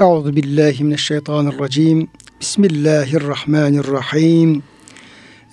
[0.00, 2.08] Euzu billahi mineşşeytanirracim.
[2.40, 4.62] Bismillahirrahmanirrahim.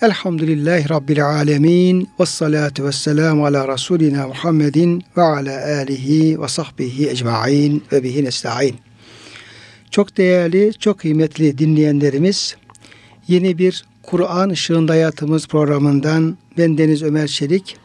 [0.02, 2.08] Elhamdülillahi Rabbil alemin.
[2.20, 8.24] Ve salatu ve selamu ala Resulina Muhammedin ve ala alihi ve sahbihi ecma'in ve bihi
[8.24, 8.76] nesta'in.
[9.90, 12.56] Çok değerli, çok kıymetli dinleyenlerimiz,
[13.28, 17.76] yeni bir Kur'an Işığında Hayatımız programından ben Deniz Ömer Çelik,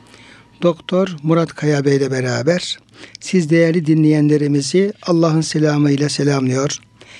[0.62, 2.80] Doktor Murat Kaya Bey ile beraber
[3.20, 6.78] siz değerli dinleyenlerimizi Allah'ın selamıyla selamlıyor.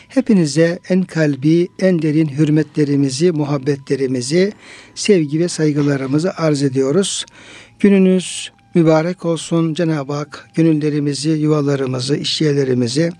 [0.08, 4.54] Hepinize en kalbi, en derin hürmetlerimizi, muhabbetlerimizi,
[4.96, 7.26] sevgi ve saygılarımızı arz ediyoruz.
[7.80, 13.12] Gününüz mübarek olsun Cenab-ı Hak gönüllerimizi, yuvalarımızı, işyerlerimizi,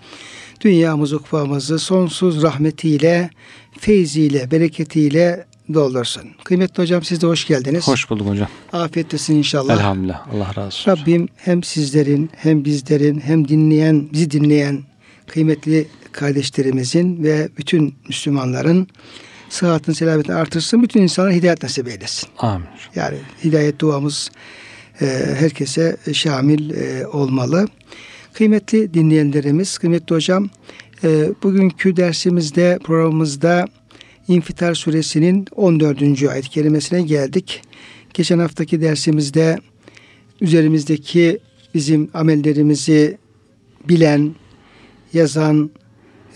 [0.60, 3.30] dünyamızı, ukvamızı sonsuz rahmetiyle,
[3.78, 6.22] feyziyle, bereketiyle doldursun.
[6.44, 7.88] Kıymetli hocam siz de hoş geldiniz.
[7.88, 8.48] Hoş bulduk hocam.
[8.72, 9.74] Afiyet olsun inşallah.
[9.74, 10.28] Elhamdülillah.
[10.34, 10.92] Allah razı olsun.
[10.92, 14.82] Rabbim hem sizlerin hem bizlerin hem dinleyen bizi dinleyen
[15.26, 18.88] kıymetli kardeşlerimizin ve bütün Müslümanların
[19.48, 20.82] sıhhatini selametini artırsın.
[20.82, 22.28] Bütün insanlara hidayet nasip eylesin.
[22.38, 22.66] Amin.
[22.94, 24.30] Yani hidayet duamız
[25.00, 25.06] e,
[25.38, 27.68] herkese şamil e, olmalı.
[28.32, 30.50] Kıymetli dinleyenlerimiz, kıymetli hocam,
[31.04, 33.66] e, bugünkü dersimizde, programımızda
[34.28, 36.22] İnfitar suresinin 14.
[36.22, 37.62] ayet kelimesine geldik.
[38.14, 39.58] Geçen haftaki dersimizde
[40.40, 41.38] üzerimizdeki
[41.74, 43.18] bizim amellerimizi
[43.88, 44.34] bilen,
[45.12, 45.70] yazan,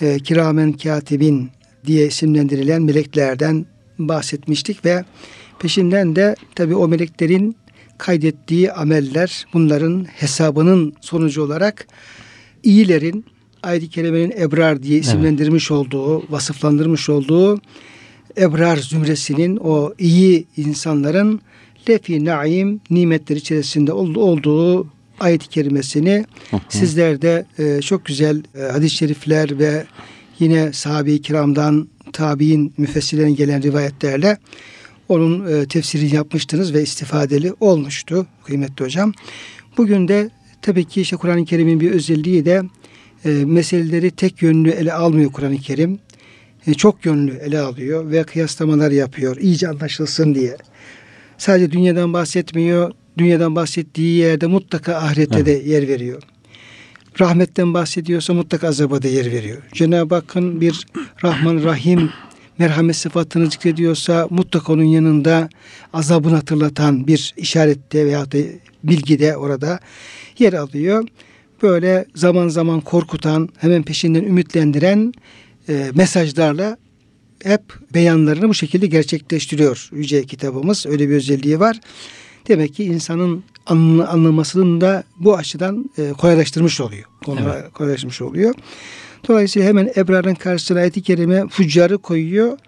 [0.01, 1.51] e, kiramen katibin
[1.87, 3.67] diye isimlendirilen meleklerden
[3.99, 5.05] bahsetmiştik ve
[5.59, 7.57] peşinden de tabi o meleklerin
[7.99, 11.87] kaydettiği ameller bunların hesabının sonucu olarak
[12.63, 13.25] iyilerin
[13.63, 15.81] ayet-i kerimenin ebrar diye isimlendirmiş evet.
[15.81, 17.61] olduğu, vasıflandırmış olduğu
[18.39, 21.41] ebrar zümresinin o iyi insanların
[21.89, 24.87] lefi naim nimetler içerisinde olduğu
[25.21, 26.61] ayet-i kerimesini hı hı.
[26.69, 29.87] sizler de e, çok güzel e, hadis-i şerifler ve
[30.39, 34.39] yine sahabe-i kiramdan tabi'in müfessirlerin gelen rivayetlerle
[35.09, 39.13] onun e, tefsirini yapmıştınız ve istifadeli olmuştu kıymetli hocam.
[39.77, 40.31] Bugün de
[40.63, 42.63] tabii ki işte Kur'an-ı Kerim'in bir özelliği de
[43.25, 45.99] e, meseleleri tek yönlü ele almıyor Kur'an-ı Kerim.
[46.67, 50.57] E, çok yönlü ele alıyor ve kıyaslamalar yapıyor iyice anlaşılsın diye.
[51.39, 52.93] Sadece dünyadan bahsetmiyor.
[53.19, 55.47] Dünyadan bahsettiği yerde mutlaka ahirette evet.
[55.47, 56.23] de yer veriyor.
[57.21, 59.63] Rahmetten bahsediyorsa mutlaka azaba da yer veriyor.
[59.73, 60.87] Cenab-ı Hakk'ın bir
[61.25, 62.11] Rahman Rahim
[62.59, 65.49] merhamet sıfatını zikrediyorsa mutlaka onun yanında
[65.93, 68.39] azabını hatırlatan bir işarette veya da
[68.85, 69.81] bilgide orada
[70.39, 71.05] yer alıyor.
[71.63, 75.13] Böyle zaman zaman korkutan, hemen peşinden ümitlendiren
[75.69, 76.77] e, mesajlarla
[77.45, 77.63] hep
[77.95, 80.87] beyanlarını bu şekilde gerçekleştiriyor Yüce kitabımız.
[80.87, 81.81] Öyle bir özelliği var.
[82.49, 87.05] Demek ki insanın anlamasının da bu açıdan e, kolaylaştırmış oluyor.
[87.25, 87.73] Konular evet.
[87.73, 88.55] kolaylaştırmış oluyor.
[89.29, 92.59] Dolayısıyla hemen ebrarın karşısına ayet-i kerime fuccarı koyuyor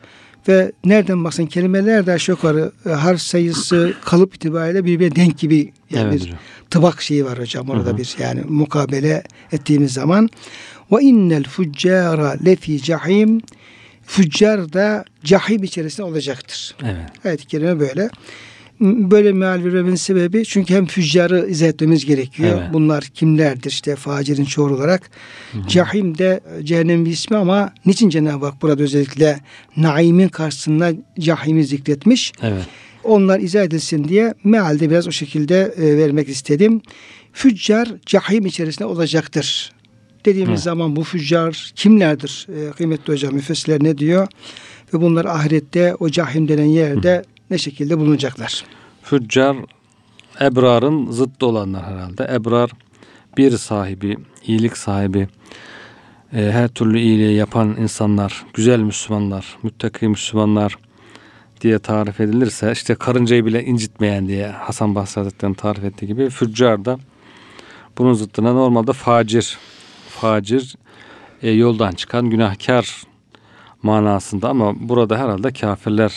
[0.48, 5.72] ve nereden baksan kelimeler de aşağı yukarı e, harf sayısı kalıp itibariyle birbirine denk gibi
[5.90, 6.38] yani evet, bir hocam.
[6.70, 7.98] tıbak şeyi var hocam orada Hı-hı.
[7.98, 9.22] bir yani mukabele
[9.52, 10.28] ettiğimiz zaman
[10.92, 13.42] ve innel fuccara lefi cahim
[14.08, 16.74] Füccar da cahim içerisinde olacaktır.
[16.82, 17.24] Evet.
[17.24, 18.10] Ayet-i kerime böyle.
[18.80, 22.58] Böyle meal vermemin sebebi çünkü hem füccarı izah etmemiz gerekiyor.
[22.60, 22.72] Evet.
[22.72, 25.10] Bunlar kimlerdir işte facirin çoğu olarak.
[25.52, 25.68] Hı-hı.
[25.68, 29.40] Cahim de cehennem bir ismi ama niçin Cenab-ı Hak burada özellikle
[29.76, 32.32] naimin karşısında cahimi zikretmiş?
[32.42, 32.66] Evet.
[33.04, 36.80] Onlar izah edilsin diye mealde biraz o şekilde e, vermek istedim.
[37.32, 39.72] Füccar cahim içerisinde olacaktır
[40.24, 40.64] dediğimiz Hı.
[40.64, 42.46] zaman bu füccar kimlerdir?
[42.56, 44.28] E, kıymetli hocam müfessirler ne diyor?
[44.94, 47.22] Ve bunlar ahirette o cahim denen yerde Hı.
[47.50, 48.64] Ne şekilde bulunacaklar?
[49.02, 49.56] Füccar
[50.40, 52.28] ebrarın zıttı olanlar herhalde.
[52.34, 52.70] Ebrar
[53.36, 54.16] bir sahibi,
[54.46, 55.28] iyilik sahibi,
[56.32, 60.78] e, her türlü iyiliği yapan insanlar, güzel Müslümanlar, müttaki Müslümanlar
[61.60, 66.98] diye tarif edilirse işte karıncayı bile incitmeyen diye Hasan Basri tarif ettiği gibi füccar da
[67.98, 69.58] bunun zıttına normalde facir
[70.20, 70.76] facir,
[71.42, 73.02] e, yoldan çıkan günahkar
[73.82, 76.12] manasında ama burada herhalde kafirler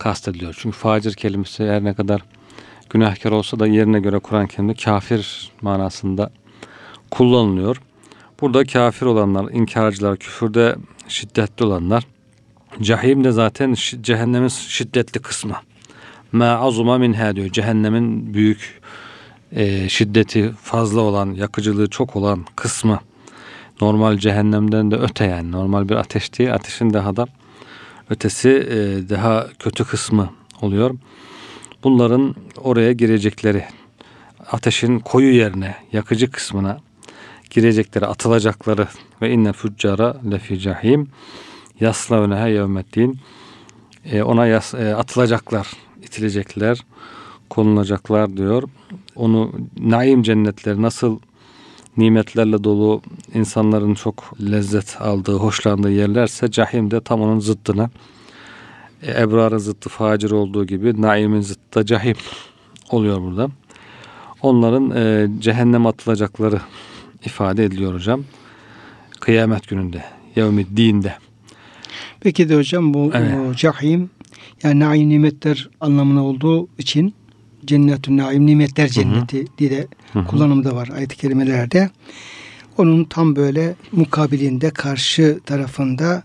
[0.00, 0.56] kastediliyor.
[0.58, 2.22] Çünkü facir kelimesi her ne kadar
[2.90, 6.30] günahkar olsa da yerine göre Kur'an keliminde kafir manasında
[7.10, 7.82] kullanılıyor.
[8.40, 10.76] Burada kafir olanlar, inkarcılar, küfürde
[11.08, 12.06] şiddetli olanlar,
[12.80, 15.56] cehim de zaten cehennemin şiddetli kısmı.
[16.32, 17.48] Ma azuma minha diyor.
[17.48, 18.80] Cehennemin büyük
[19.52, 23.00] e, şiddeti fazla olan, yakıcılığı çok olan kısmı
[23.80, 27.26] normal cehennemden de öte yani normal bir ateş değil ateşin daha da
[28.10, 30.30] ötesi e, daha kötü kısmı
[30.62, 30.98] oluyor.
[31.84, 33.64] Bunların oraya girecekleri
[34.52, 36.80] ateşin koyu yerine yakıcı kısmına
[37.50, 38.88] girecekleri, atılacakları
[39.22, 41.08] ve inne füccara lefi cahim
[41.80, 43.18] yaslavneha yevmeddin
[44.04, 45.68] e, ona yas, e, atılacaklar,
[46.02, 46.84] itilecekler,
[47.50, 48.62] konulacaklar diyor.
[49.14, 51.18] Onu naim cennetleri nasıl
[51.96, 53.02] nimetlerle dolu
[53.34, 57.90] insanların çok lezzet aldığı, hoşlandığı yerlerse cahim de tam onun zıttına.
[59.02, 62.16] E, Ebrar'ın zıttı facir olduğu gibi naimin zıttı da cahim
[62.90, 63.48] oluyor burada.
[64.42, 66.60] Onların e, cehennem atılacakları
[67.24, 68.24] ifade ediliyor hocam.
[69.20, 70.04] Kıyamet gününde,
[70.36, 71.14] yevmi dinde.
[72.20, 73.34] Peki de hocam bu Evet.
[73.50, 74.10] o cahim
[74.62, 77.14] yani naim nimetler anlamına olduğu için
[77.64, 80.24] cennetün naim nimetler cenneti diye de hı.
[80.24, 81.90] kullanımı da var ayet-i kerimelerde.
[82.78, 86.22] Onun tam böyle mukabilinde karşı tarafında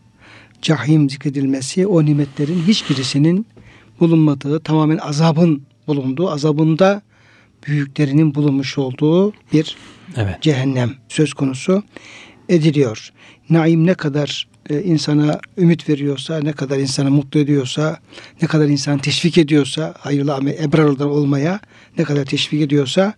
[0.62, 3.48] cahim zikredilmesi o nimetlerin hiçbirisinin
[4.00, 7.02] bulunmadığı tamamen azabın bulunduğu azabında
[7.68, 9.78] büyüklerinin bulunmuş olduğu bir
[10.16, 10.42] Evet.
[10.42, 11.84] cehennem söz konusu
[12.50, 13.10] ediliyor.
[13.50, 18.00] Naim ne kadar e, insana ümit veriyorsa, ne kadar insanı mutlu ediyorsa,
[18.42, 21.60] ne kadar insan teşvik ediyorsa, hayırlı amel, ebrarlardan olmaya
[21.98, 23.14] ne kadar teşvik ediyorsa,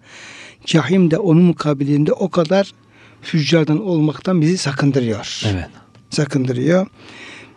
[0.65, 2.73] cahim de onun mukabilinde o kadar
[3.21, 5.41] füccardan olmaktan bizi sakındırıyor.
[5.45, 5.67] Evet.
[6.09, 6.87] Sakındırıyor.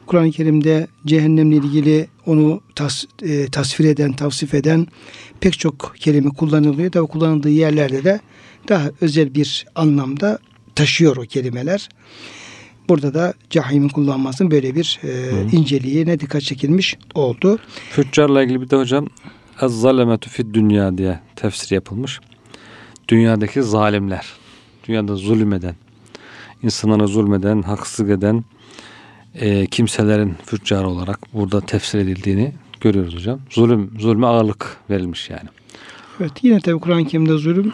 [0.07, 4.87] Kur'an-ı Kerim'de cehennemle ilgili onu tas, e, tasvir eden, tavsif eden
[5.41, 6.93] pek çok kelime kullanılıyor.
[6.93, 8.21] Tabi kullanıldığı yerlerde de
[8.69, 10.39] daha özel bir anlamda
[10.75, 11.89] taşıyor o kelimeler.
[12.91, 17.59] Burada da cahimin kullanmasının böyle bir e, inceliğine dikkat çekilmiş oldu.
[17.91, 19.07] Füccarla ilgili bir de hocam
[19.61, 22.21] az zalemetü fid dünya diye tefsir yapılmış.
[23.09, 24.27] Dünyadaki zalimler,
[24.89, 25.75] dünyada zulmeden,
[26.63, 28.45] insanlara zulmeden, haksızlık eden
[29.35, 33.41] e, kimselerin füccar olarak burada tefsir edildiğini görüyoruz hocam.
[33.51, 35.49] Zulüm, zulme ağırlık verilmiş yani.
[36.21, 37.73] Evet yine tabi Kur'an-ı Kerim'de zulüm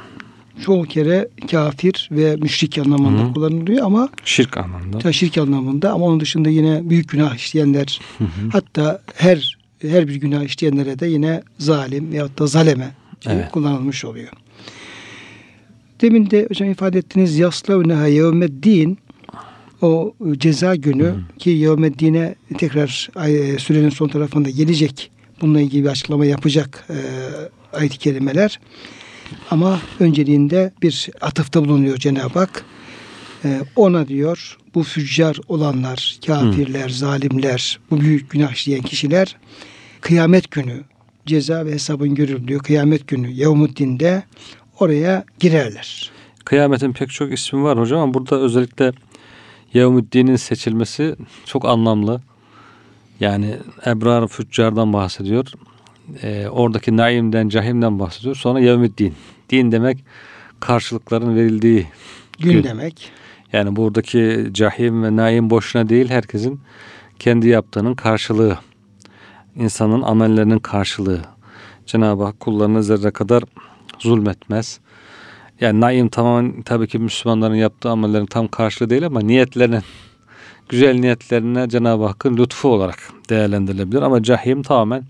[0.65, 3.33] çoğu kere kafir ve müşrik anlamında Hı hı.
[3.33, 5.13] kullanılıyor ama Şirk anlamında.
[5.13, 8.01] Şirk anlamında ama onun dışında yine büyük günah işleyenler
[8.53, 12.95] hatta her her bir günah işleyenlere de yine zalim veyahut da zaleme
[13.27, 13.51] Evet.
[13.53, 14.29] kullanılmış oluyor.
[16.01, 18.99] Demin de hocam ifade ettiniz yaslavneha yevmeddin
[19.83, 25.11] o ceza günü ki yevmeddine tekrar ay- sürenin son tarafında gelecek.
[25.41, 26.97] Bununla ilgili bir açıklama yapacak e,
[27.77, 28.61] ayet-i kerimeler.
[29.51, 32.65] Ama önceliğinde bir atıfta bulunuyor Cenab-ı Hak.
[33.45, 39.37] Ee, ona diyor bu füccar olanlar, kafirler, zalimler, bu büyük günah işleyen kişiler
[40.01, 40.85] kıyamet günü
[41.27, 44.23] ceza ve hesabın görüldüğü kıyamet günü Yevmuddin'de
[44.81, 46.11] oraya girerler.
[46.45, 48.93] Kıyametin pek çok ismi var hocam ama burada özellikle
[49.75, 52.21] Yevmüddin'in seçilmesi çok anlamlı.
[53.21, 53.57] Yani
[53.87, 55.53] Ebrar Füccar'dan bahsediyor.
[56.23, 58.35] Ee, oradaki Naim'den, Cahim'den bahsediyor.
[58.35, 59.15] Sonra Yevmüddin.
[59.51, 60.05] Din demek
[60.61, 61.87] karşılıkların verildiği
[62.39, 62.63] Gün, Gün.
[62.65, 63.11] demek.
[63.53, 66.61] Yani buradaki Cahim ve Naim boşuna değil herkesin
[67.19, 68.59] kendi yaptığının karşılığı.
[69.57, 71.21] İnsanın amellerinin karşılığı.
[71.87, 73.43] Cenab-ı Hak kullarına zerre kadar
[73.99, 74.81] zulmetmez.
[75.61, 79.83] Yani Naim tamamen tabii ki Müslümanların yaptığı amellerin tam karşılığı değil ama niyetlerinin
[80.69, 82.99] güzel niyetlerine Cenab-ı Hakk'ın lütfu olarak
[83.31, 84.03] değerlendirilebilir.
[84.03, 85.03] Ama Cahim tamamen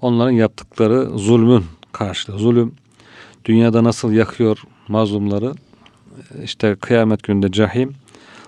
[0.00, 2.38] onların yaptıkları zulmün karşılığı.
[2.38, 2.72] Zulüm
[3.44, 5.52] dünyada nasıl yakıyor mazlumları
[6.44, 7.92] işte kıyamet gününde cahim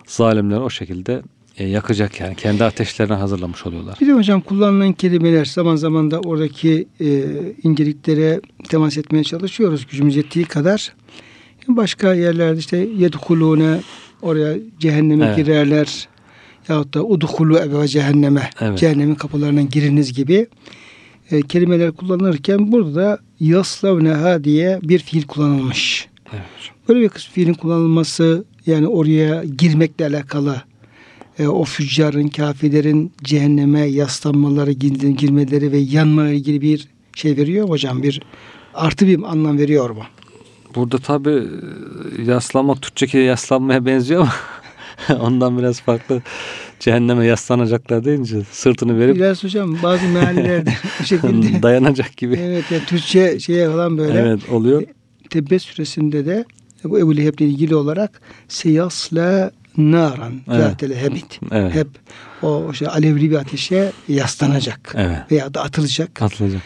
[0.06, 1.22] zalimleri o şekilde
[1.58, 3.96] e, yakacak yani kendi ateşlerine hazırlamış oluyorlar.
[4.00, 7.24] Bir de hocam kullanılan kelimeler zaman zaman da oradaki e,
[7.62, 10.94] inceliklere temas etmeye çalışıyoruz gücümüz yettiği kadar.
[11.68, 13.80] Başka yerlerde işte yedhulune
[14.22, 15.36] oraya cehenneme Evet.
[15.36, 16.08] girerler.
[16.68, 18.78] Yahut da udhulu ebe cehenneme Evet.
[18.78, 20.46] cehennemin kapılarından giriniz gibi
[21.30, 26.08] e, kelimeler kullanılırken burada da yaslavneha diye bir fiil kullanılmış.
[26.32, 26.42] Evet.
[26.88, 30.62] Böyle bir fiilin kullanılması yani oraya girmekle alakalı
[31.38, 38.02] e, o füccarın, kafirlerin cehenneme yaslanmaları, gir- girmeleri ve yanmaları ilgili bir şey veriyor hocam.
[38.02, 38.22] Bir
[38.74, 40.02] artı bir anlam veriyor mu?
[40.74, 41.42] Burada tabi
[42.26, 44.20] yaslanmak Türkçeki yaslanmaya benziyor
[45.08, 46.22] ama ondan biraz farklı
[46.80, 52.34] cehenneme yaslanacaklar deyince sırtını verip Biraz hocam bazı meallerde bu şekilde dayanacak gibi.
[52.34, 54.82] evet yani Türkçe şeye falan böyle Evet oluyor.
[55.30, 56.44] Tebbe suresinde de
[56.84, 60.60] bu Ebu Leheb'le ilgili olarak seyasla naran Evet.
[60.62, 61.40] zatele hebit.
[61.52, 61.74] Evet.
[61.74, 61.88] Hep
[62.42, 65.18] o şey alevli bir ateşe yaslanacak Evet.
[65.30, 66.22] veya da atılacak.
[66.22, 66.62] Atılacak.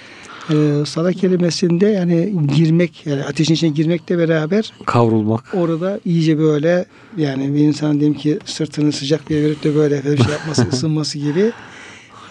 [0.51, 5.45] Ee, sala kelimesinde yani girmek yani ateşin içine girmekle beraber Kavrulmak.
[5.55, 6.85] orada iyice böyle
[7.17, 11.19] yani bir insan diyelim ki sırtını sıcak bir verip de böyle bir şey yapması ısınması
[11.19, 11.53] gibi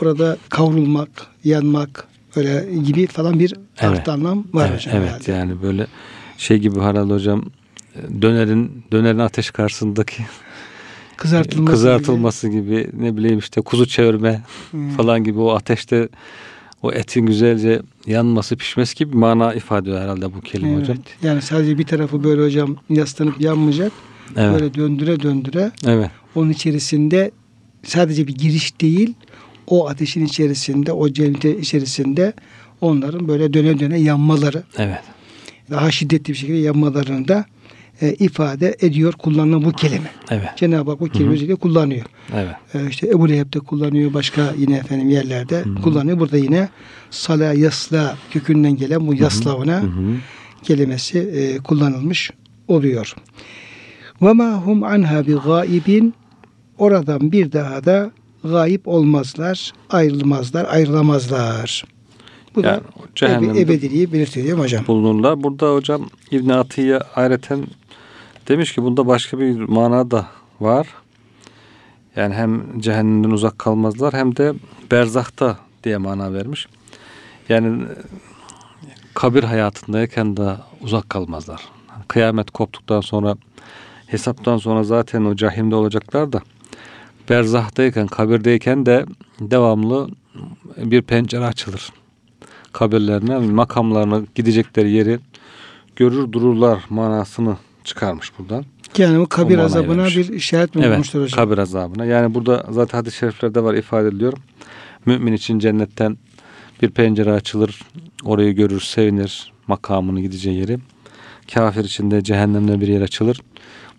[0.01, 1.10] orada kavrulmak,
[1.44, 4.10] yanmak öyle gibi falan bir Evet.
[4.10, 4.96] anlam var evet, hocam.
[4.98, 5.32] evet herhalde.
[5.32, 5.88] yani böyle
[6.38, 7.44] şey gibi herhalde hocam
[8.22, 10.24] dönerin dönerin ateş karşısındaki
[11.18, 12.89] Kızartılması, kızartılması gibi.
[12.94, 14.41] ne bileyim işte kuzu çevirme
[14.72, 14.89] Hmm.
[14.89, 16.10] falan gibi o ateşte
[16.83, 20.81] o etin güzelce yanması pişmesi gibi bir mana ifade ediyor herhalde bu kelime Evet.
[20.81, 20.97] hocam.
[21.23, 23.91] Yani sadece bir tarafı böyle hocam yaslanıp yanmayacak.
[24.38, 24.53] Evet.
[24.53, 26.09] Böyle döndüre döndüre Evet.
[26.35, 27.31] onun içerisinde
[27.83, 29.13] sadece bir giriş değil
[29.67, 32.33] o ateşin içerisinde o cemite içerisinde
[32.81, 35.00] onların böyle döne döne yanmaları Evet.
[35.69, 37.45] daha şiddetli bir şekilde yanmalarını da
[38.01, 40.12] e, ifade ediyor kullanılan bu kelime.
[40.31, 40.50] Evet.
[40.55, 42.05] Cenab-ı Hak bu kelime özellikle kullanıyor.
[42.36, 42.55] Evet.
[42.74, 44.13] E, işte Ebu Leheb de kullanıyor.
[44.13, 46.20] Başka yine efendim yerlerde kullanıyor.
[46.20, 46.70] Burada yine
[47.10, 49.84] sala yasla kökünden gelen bu yaslavına
[50.63, 52.31] kelimesi e, kullanılmış
[52.67, 53.15] oluyor.
[54.22, 56.13] Ve ma hum anha bi gaibin
[56.77, 58.12] oradan bir daha da
[58.43, 61.84] gayip olmazlar, ayrılmazlar, ayrılamazlar.
[62.55, 62.81] Bu Yani da
[63.15, 64.88] cehennemde ebe, ebediliği belirtiyor hocam?
[64.88, 65.43] bulunurlar.
[65.43, 67.60] Burada hocam İbn Atiye ayreten
[68.51, 70.27] demiş ki bunda başka bir mana da
[70.60, 70.88] var.
[72.15, 74.53] Yani hem cehennemden uzak kalmazlar hem de
[74.91, 76.67] berzahta diye mana vermiş.
[77.50, 77.86] Yani
[79.13, 81.62] kabir hayatındayken de uzak kalmazlar.
[82.08, 83.36] Kıyamet koptuktan sonra
[84.08, 86.41] hesaptan sonra zaten o cahimde olacaklar da
[87.29, 89.05] berzahtayken, kabirdeyken de
[89.39, 90.10] devamlı
[90.77, 91.89] bir pencere açılır.
[92.72, 95.20] Kabirlerine, makamlarına gidecekleri yeri
[95.96, 98.65] görür dururlar manasını çıkarmış buradan.
[98.97, 100.17] Yani bu kabir manayı azabına vermiş.
[100.17, 101.45] bir işaret mi Evet, olmuştur hocam?
[101.45, 102.05] kabir azabına.
[102.05, 104.33] Yani burada zaten hadis-i şeriflerde var ifade ediliyor.
[105.05, 106.17] Mümin için cennetten
[106.81, 107.81] bir pencere açılır,
[108.23, 110.79] orayı görür, sevinir, makamını gideceği yeri.
[111.53, 113.41] Kafir için de cehennemden bir yer açılır,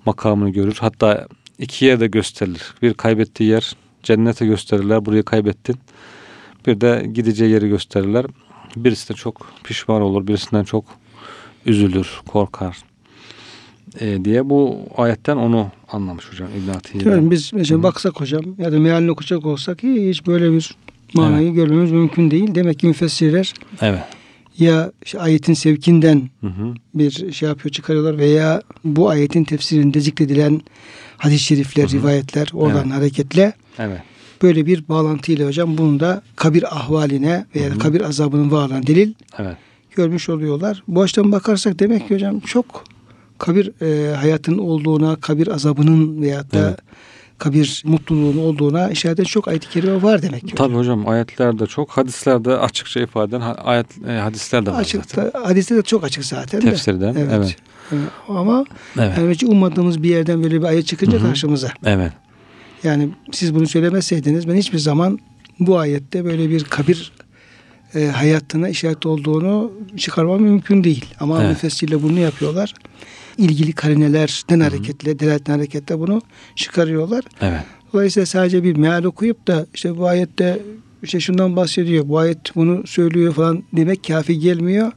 [0.07, 0.77] makamını görür.
[0.81, 1.27] Hatta
[1.59, 2.75] iki yer de gösterilir.
[2.83, 5.77] Bir kaybettiği yer cennete gösterirler, burayı kaybettin.
[6.67, 8.27] Bir de gideceği yeri gösterirler.
[8.77, 10.85] Birisi de çok pişman olur, birisinden çok
[11.67, 12.79] üzülür, korkar
[14.01, 17.05] e, diye bu ayetten onu anlamış hocam İbn Atiye.
[17.15, 20.77] Yani biz mesela baksak hocam ya da mealini okuyacak olsak hiç böyle bir
[21.15, 22.55] manayı görmemiz mümkün değil.
[22.55, 24.03] Demek ki müfessirler Evet.
[24.59, 26.75] ya işte ayetin sevkinden Hı hı.
[26.95, 30.61] bir şey yapıyor çıkarıyorlar veya bu ayetin tefsirinde zikredilen
[31.19, 32.93] hadis-i şerifler, rivayetler oradan Evet.
[32.97, 34.01] hareketle Evet.
[34.43, 39.57] böyle bir bağlantıyla hocam bunu da kabir ahvaline veya kabir azabının varlığına delil Evet.
[39.97, 40.83] görmüş oluyorlar.
[40.89, 42.85] Bu açıdan bakarsak demek ki hocam çok
[43.43, 46.79] kabir e, hayatının olduğuna, kabir azabının veyahut da Evet.
[47.39, 50.55] kabir mutluluğunun olduğuna işaret çok ayet-i kerime var demek ki.
[50.55, 55.43] Tabii hocam ayetlerde çok, hadislerde açıkça ifade eden ayet e, hadisler de var Açık, zaten.
[55.43, 56.65] da, hadiste de çok açık zaten de.
[56.65, 57.57] Tefsirden, evet.
[57.93, 57.97] E,
[58.29, 58.65] Ama
[58.99, 59.19] Evet.
[59.19, 61.27] yani hiç ummadığımız bir yerden böyle bir ayet çıkınca Hı hı.
[61.27, 61.69] karşımıza.
[61.85, 62.13] Evet.
[62.85, 65.19] Yani siz bunu söylemeseydiniz ben hiçbir zaman
[65.61, 67.13] bu ayette böyle bir kabir
[67.95, 71.05] e, hayatına işaret olduğunu çıkarmam mümkün değil.
[71.21, 71.49] Ama Evet.
[71.51, 72.75] müfessirle bunu yapıyorlar.
[73.39, 76.23] İlgili karinelerden hareketle, delaletten hareketle bunu
[76.57, 77.25] çıkarıyorlar.
[77.41, 77.61] Evet.
[77.93, 80.59] Dolayısıyla sadece bir meal okuyup da işte bu ayette
[81.03, 84.93] işte şundan bahsediyor, bu ayet bunu söylüyor falan demek kafi gelmiyor.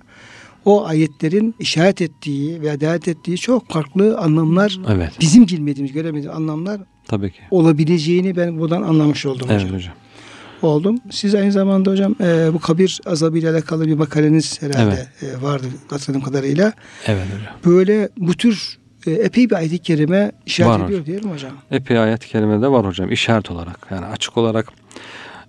[0.65, 5.11] O ayetlerin işaret ettiği veya delalet ettiği çok farklı anlamlar, Evet.
[5.21, 7.39] bizim bilmediğimiz, göremediğimiz anlamlar Tabii ki.
[7.51, 9.75] olabileceğini ben buradan anlamış oldum Evet hocam.
[9.77, 9.93] hocam.
[10.61, 10.99] Oldum.
[11.11, 16.21] Siz aynı zamanda hocam e, bu kabir azabıyla alakalı bir makaleniz herhalde e, vardı hatırladığım
[16.21, 16.73] kadarıyla.
[17.07, 17.53] Evet hocam.
[17.65, 21.51] Böyle bu tür e, epey bir ayet-i kerime işaret Var ediyor değil mi hocam?
[21.71, 23.87] Epey ayet-i kerimede var hocam işaret olarak.
[23.91, 24.67] Yani açık olarak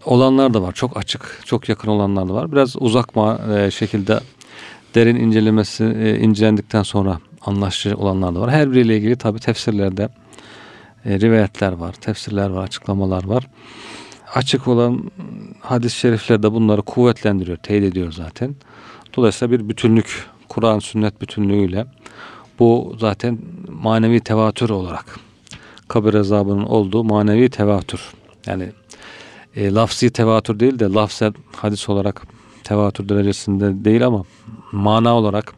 [0.04, 0.72] olanlar da var.
[0.72, 2.52] Çok açık, çok yakın olanlar da var.
[2.52, 4.20] Biraz uzak ma- e, şekilde
[4.94, 8.50] derin incelemesi e, incelendikten sonra anlaşıcı olanlar da var.
[8.50, 10.08] Her biriyle ilgili tabi tefsirlerde
[11.04, 13.46] e, rivayetler var, tefsirler var, açıklamalar var.
[14.36, 15.10] Açık olan
[15.60, 18.56] hadis-i şerifler de bunları kuvvetlendiriyor, teyit ediyor zaten.
[19.16, 21.86] Dolayısıyla bir bütünlük, Kur'an sünnet bütünlüğüyle
[22.58, 23.38] bu zaten
[23.68, 25.18] manevi tevatür olarak
[25.88, 28.00] kabir azabının olduğu manevi tevatür.
[28.46, 28.72] Yani
[29.56, 32.22] e, lafzi tevatür değil de lafzen hadis olarak
[32.64, 34.24] tevatür derecesinde değil ama
[34.72, 35.54] mana olarak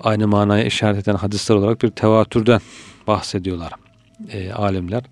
[0.00, 2.60] aynı manaya işaret eden hadisler olarak bir tevatürden
[3.06, 3.72] bahsediyorlar
[4.32, 5.02] e, alimler.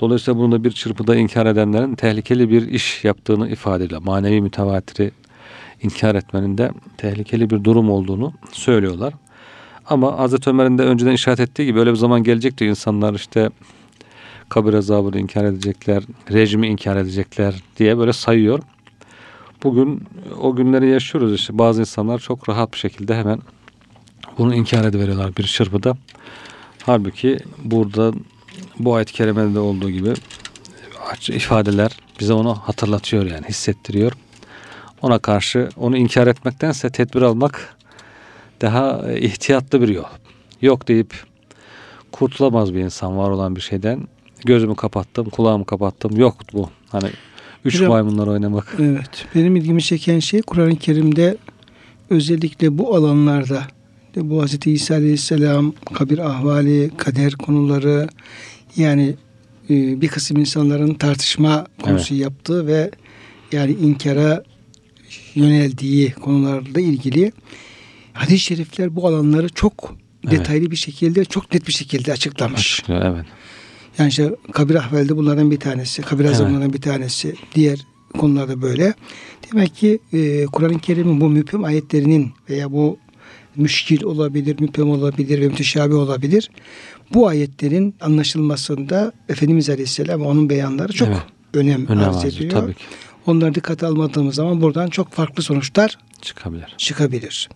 [0.00, 4.02] Dolayısıyla bunu da bir çırpıda inkar edenlerin tehlikeli bir iş yaptığını ifade ediyor.
[4.02, 5.10] Manevi mütevatiri
[5.82, 9.14] inkar etmenin de tehlikeli bir durum olduğunu söylüyorlar.
[9.86, 13.50] Ama Hazreti Ömer'in de önceden işaret ettiği gibi öyle bir zaman gelecek diyor insanlar işte
[14.48, 18.62] kabir azabını inkar edecekler, rejimi inkar edecekler diye böyle sayıyor.
[19.62, 20.04] Bugün
[20.40, 23.38] o günleri yaşıyoruz işte bazı insanlar çok rahat bir şekilde hemen
[24.38, 25.96] bunu inkar ediveriyorlar bir çırpıda.
[26.82, 28.12] Halbuki burada
[28.78, 30.14] bu ayet-i kerimede de olduğu gibi
[31.28, 31.90] ifadeler
[32.20, 34.12] bize onu hatırlatıyor yani hissettiriyor.
[35.02, 37.76] Ona karşı onu inkar etmektense tedbir almak
[38.60, 40.04] daha e, ihtiyatlı bir yol.
[40.62, 41.14] yok deyip
[42.12, 44.08] kurtulamaz bir insan var olan bir şeyden.
[44.44, 46.16] Gözümü kapattım, kulağımı kapattım.
[46.16, 46.70] Yok bu.
[46.88, 47.08] Hani
[47.64, 48.76] üç Hocam- maymunlar oynamak.
[48.80, 49.26] Evet.
[49.34, 51.36] Benim ilgimi çeken şey Kur'an-ı Kerim'de
[52.10, 53.62] özellikle bu alanlarda
[54.16, 54.66] bu Hz.
[54.66, 58.08] İsa Aleyhisselam kabir ahvali, kader konuları
[58.76, 59.14] yani
[59.70, 62.90] e, bir kısım insanların tartışma konusu yaptığı ve
[63.52, 64.42] yani inkara
[65.34, 67.32] yöneldiği konularla ilgili
[68.12, 70.38] hadis-i şerifler bu alanları çok Evet.
[70.38, 72.60] detaylı bir şekilde, çok net bir şekilde açıklamış.
[72.60, 73.26] Açıklıyor, evet.
[73.98, 76.34] Yani işte kabir ahvalde bunlardan bir tanesi, kabir Evet.
[76.34, 77.78] azabından bir tanesi, diğer
[78.18, 78.94] konularda böyle.
[79.52, 82.98] Demek ki e, Kur'an-ı Kerim'in bu müphem ayetlerinin veya bu
[83.56, 86.50] müşkil olabilir, müphem olabilir ve müteşabih olabilir.
[87.14, 91.18] Bu ayetlerin anlaşılmasında Efendimiz Aleyhisselam onun beyanları çok Evet.
[91.54, 92.50] önem, Önem arz ediyor.
[92.50, 92.84] tabii ki.
[93.26, 96.74] Onları dikkate almadığımız zaman buradan çok farklı sonuçlar Çıkabilir.
[96.76, 97.48] çıkabilir.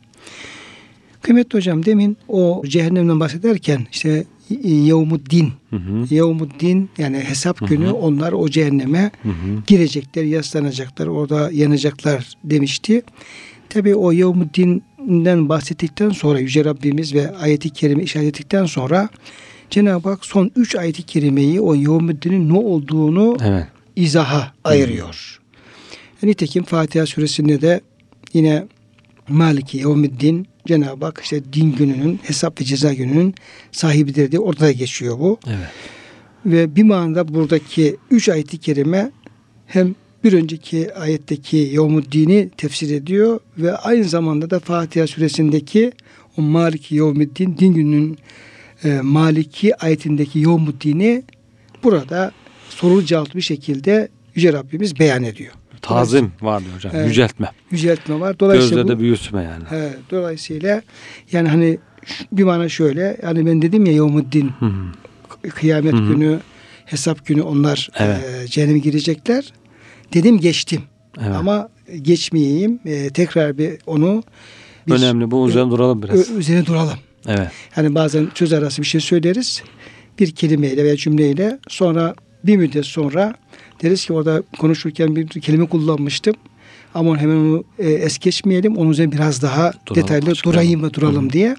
[1.23, 4.25] Kıymetli hocam demin o cehennemden bahsederken işte
[4.65, 6.15] yevmuddin Hı hı.
[6.15, 7.93] Yevmuddin yani hesap günü hı.
[7.95, 9.33] onlar o cehenneme Hı hı.
[9.67, 13.03] girecekler, yaslanacaklar, orada yanacaklar demişti.
[13.69, 14.13] Tabi o
[15.01, 19.09] Yevmuddin'den bahsettikten sonra Yüce Rabbimiz ve ayeti kerime işaret ettikten sonra
[19.71, 23.67] Cenab-ı Hak son üç ayeti kerimeyi o Yevmuddin'in ne olduğunu Evet.
[23.97, 25.41] izaha ayırıyor.
[26.23, 27.81] Nitekim Fatiha suresinde de
[28.33, 28.67] yine
[29.29, 33.35] Maliki Yevmiddin Cenab-ı Hak işte din gününün, hesap ve ceza gününün
[33.73, 35.39] sahibidir diye orada da geçiyor bu.
[35.47, 35.69] Evet.
[36.47, 39.11] Ve bir manada buradaki üç ayeti kerime
[39.67, 45.93] hem bir önceki ayetteki Yevmuddin'i tefsir ediyor ve aynı zamanda da Fatiha suresindeki
[46.39, 48.19] o Maliki Yevmuddin din gününün
[48.85, 51.23] e, Maliki ayetindeki Yevmuddin'i
[51.83, 52.33] burada
[52.69, 55.53] sorulu cevaplı bir şekilde Yüce Rabbimiz beyan ediyor.
[55.83, 56.93] Tazim var diyor hocam.
[56.97, 57.09] Evet.
[57.09, 57.51] Yüceltme.
[57.71, 58.41] Yüceltme var.
[58.41, 59.65] Dolayısıyla Gözde bu, de büyütme yani.
[59.65, 60.83] he, dolayısıyla
[61.33, 61.79] yani hani
[62.33, 64.53] bir mana şöyle yani ben dedim ya Yevmuddin
[65.49, 66.13] kıyamet Hı hı.
[66.15, 66.41] günü,
[66.87, 68.19] hesap günü onlar Evet.
[68.45, 69.53] e, cehenneme girecekler.
[70.13, 70.83] Dedim geçtim.
[71.21, 71.37] Evet.
[71.37, 71.69] Ama
[72.03, 72.81] geçmeyeyim.
[72.85, 74.23] E, tekrar bir onu
[74.87, 75.31] bir Önemli.
[75.31, 76.31] Bu üzerine duralım biraz.
[76.31, 76.99] üzerine duralım.
[77.27, 77.49] Evet.
[77.77, 79.63] Yani bazen söz arası bir şey söyleriz.
[80.19, 83.35] Bir kelimeyle veya cümleyle sonra bir müddet sonra
[83.83, 86.35] deriz ki orada konuşurken bir kelime kullanmıştım.
[86.95, 88.77] Ama hemen onu e, es geçmeyelim.
[88.77, 90.63] Onun üzerine biraz daha duralım, detaylı açıklayalım.
[90.63, 91.33] durayım ve duralım Hı-hı.
[91.33, 91.57] diye.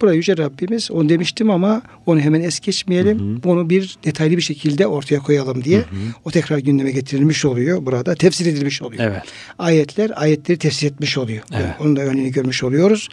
[0.00, 3.18] Burada Yüce Rabbimiz onu demiştim ama onu hemen es geçmeyelim.
[3.18, 3.50] Hı-hı.
[3.50, 5.78] Onu bir detaylı bir şekilde ortaya koyalım diye.
[5.78, 5.98] Hı-hı.
[6.24, 8.14] O tekrar gündeme getirilmiş oluyor burada.
[8.14, 9.04] Tefsir edilmiş oluyor.
[9.04, 9.22] Evet.
[9.58, 11.42] Ayetler ayetleri tefsir etmiş oluyor.
[11.52, 11.62] Evet.
[11.62, 13.08] Yani onun da örneğini görmüş oluyoruz.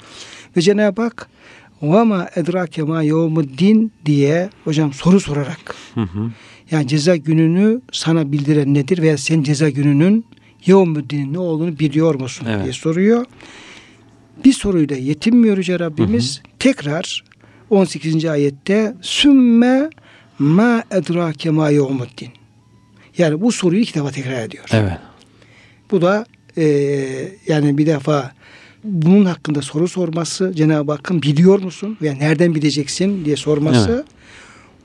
[0.58, 1.28] Ve Cenab-ı Hak
[1.82, 3.04] Vama edrake ma
[3.58, 5.76] din diye hocam soru sorarak.
[5.94, 6.32] Hı hı.
[6.72, 10.26] Yani ceza gününü sana bildiren nedir veya sen ceza gününün
[10.66, 12.64] yevmuddinin ne olduğunu biliyor musun Evet.
[12.64, 13.26] diye soruyor.
[14.46, 16.42] Bir soruyla yetinmiyor Yüce Rabbimiz.
[16.60, 17.24] Tekrar
[17.70, 18.26] 18.
[18.26, 19.90] ayette sümme
[20.40, 22.30] ma edrake ma yevmuddin.
[23.18, 24.66] Yani bu soruyu iki defa tekrar ediyor.
[24.72, 24.98] Evet.
[25.92, 26.26] Bu da
[26.58, 26.64] e,
[27.48, 28.32] yani bir defa
[28.84, 34.06] bunun hakkında soru sorması Cenab-ı Hakk'ın biliyor musun veya nereden bileceksin diye sorması Evet.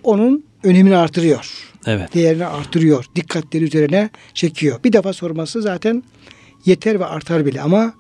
[0.03, 1.73] onun önemini artırıyor.
[1.87, 2.15] Evet.
[2.15, 3.05] Değerini artırıyor.
[3.17, 4.85] Dikkatleri üzerine çekiyor.
[4.85, 6.03] Bir defa sorması zaten
[6.65, 7.95] yeter ve artar bile ama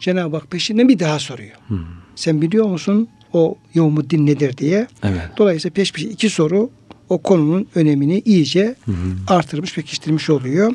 [0.00, 1.56] Cenab-ı Hak peşinden bir daha soruyor.
[1.68, 1.78] Hı.
[2.16, 4.86] Sen biliyor musun o yevmuddin nedir diye.
[5.02, 5.20] Evet.
[5.36, 6.70] Dolayısıyla peş peşe iki soru
[7.08, 8.94] o konunun önemini iyice Hı hı.
[9.28, 10.72] artırmış, pekiştirmiş oluyor.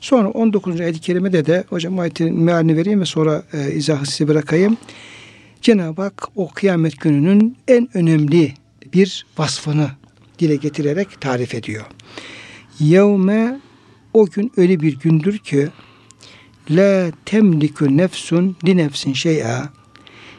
[0.00, 0.80] Sonra 19.
[0.80, 4.76] ayet-i kerimede de hocam ayetin mealini vereyim ve sonra e, izahı size bırakayım.
[5.62, 8.54] Cenab-ı Hak o kıyamet gününün en önemli
[8.94, 9.90] bir vasfını
[10.38, 11.84] dile getirerek tarif ediyor.
[12.80, 13.60] Yevme
[14.14, 15.68] o gün öyle bir gündür ki
[16.70, 19.68] la temliku nefsun li nefsin şey'a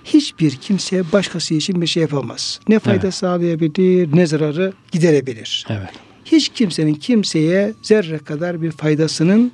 [0.05, 2.59] hiçbir kimse başkası için bir şey yapamaz.
[2.69, 3.13] Ne fayda Evet.
[3.13, 5.89] sağlayabilir ne zararı giderebilir Evet.
[6.25, 9.51] hiç kimsenin kimseye zerre kadar bir faydasının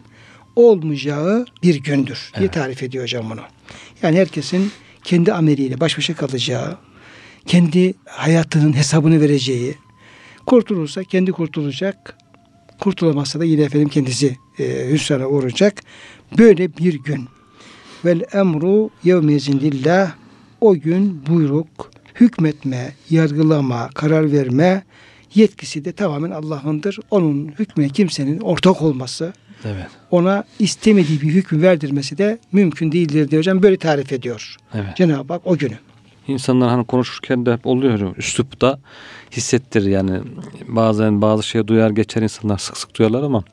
[0.55, 2.53] olmayacağı bir gündür diye Evet.
[2.53, 3.41] tarif ediyor hocam bunu.
[4.01, 4.71] Yani herkesin
[5.03, 6.77] kendi ameliyle baş başa kalacağı,
[7.47, 9.75] kendi hayatının hesabını vereceği,
[10.45, 12.17] kurtulursa kendi kurtulacak,
[12.79, 15.81] kurtulamazsa da yine efendim kendisi e, hüsrana uğrayacak.
[16.38, 17.25] Böyle bir gün.
[18.05, 20.12] Vel emru yevmezin lillah
[20.62, 24.84] o gün buyruk, hükmetme, yargılama, karar verme
[25.36, 26.99] yetkisi de tamamen Allah'ındır.
[27.12, 29.34] Onun hükmüne kimsenin ortak olması,
[29.65, 29.88] Evet.
[30.12, 34.55] ona istemediği bir hüküm verdirmesi de mümkün değildir diye hocam böyle tarif ediyor.
[34.73, 34.95] Evet.
[34.95, 35.77] Cenab-ı Hak o günü.
[36.27, 38.17] İnsanlar hani konuşurken de hep oluyor.
[38.17, 38.79] Üslupta
[39.38, 40.19] hissettirir yani.
[40.67, 43.43] Bazen bazı şey duyar geçer insanlar sık sık duyarlar ama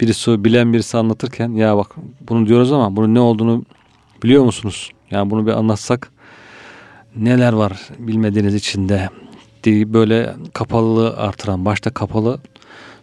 [0.00, 1.96] birisi bilen birisi anlatırken ya bak
[2.28, 3.64] bunu diyoruz ama bunun ne olduğunu
[4.22, 4.90] biliyor musunuz?
[5.10, 6.10] Yani bunu bir anlatsak
[7.16, 9.08] neler var bilmediğiniz içinde
[9.64, 12.38] diye böyle kapalılığı artıran, başta kapalı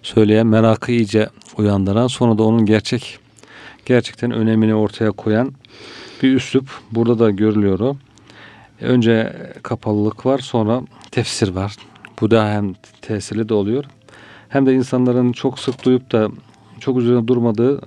[0.01, 3.19] söyleyen, merakı iyice uyandıran, sonra da onun gerçek
[3.85, 5.53] gerçekten önemini ortaya koyan
[6.23, 7.95] bir üslup burada da görülüyor.
[8.81, 10.81] Önce kapalılık var, sonra
[11.11, 11.75] tefsir var.
[12.21, 13.85] Bu da hem tesirli de oluyor.
[14.49, 16.29] Hem de insanların çok sık duyup da
[16.79, 17.81] çok üzerine durmadığı,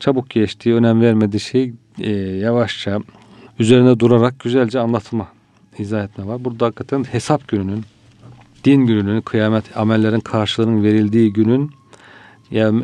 [0.00, 3.00] çabuk geçtiği, önem vermediği şey e, yavaşça
[3.58, 5.28] üzerine durarak güzelce anlatma,
[5.78, 6.44] izah etme var.
[6.44, 7.84] Burada hakikaten hesap gününün,
[8.64, 11.70] din gününün, kıyamet amellerin karşılığının verildiği günün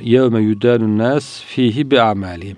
[0.03, 2.57] yevme yudanun nas fihi bi amalihim.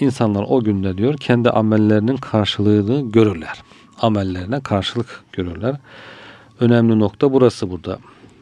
[0.00, 3.62] İnsanlar o günde diyor kendi amellerinin karşılığını görürler.
[4.00, 5.76] Amellerine karşılık görürler.
[6.60, 7.98] Önemli nokta burası burada.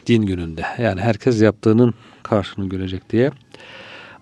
[0.07, 0.65] Din gününde.
[0.79, 3.31] Yani herkes yaptığının karşılığını görecek diye.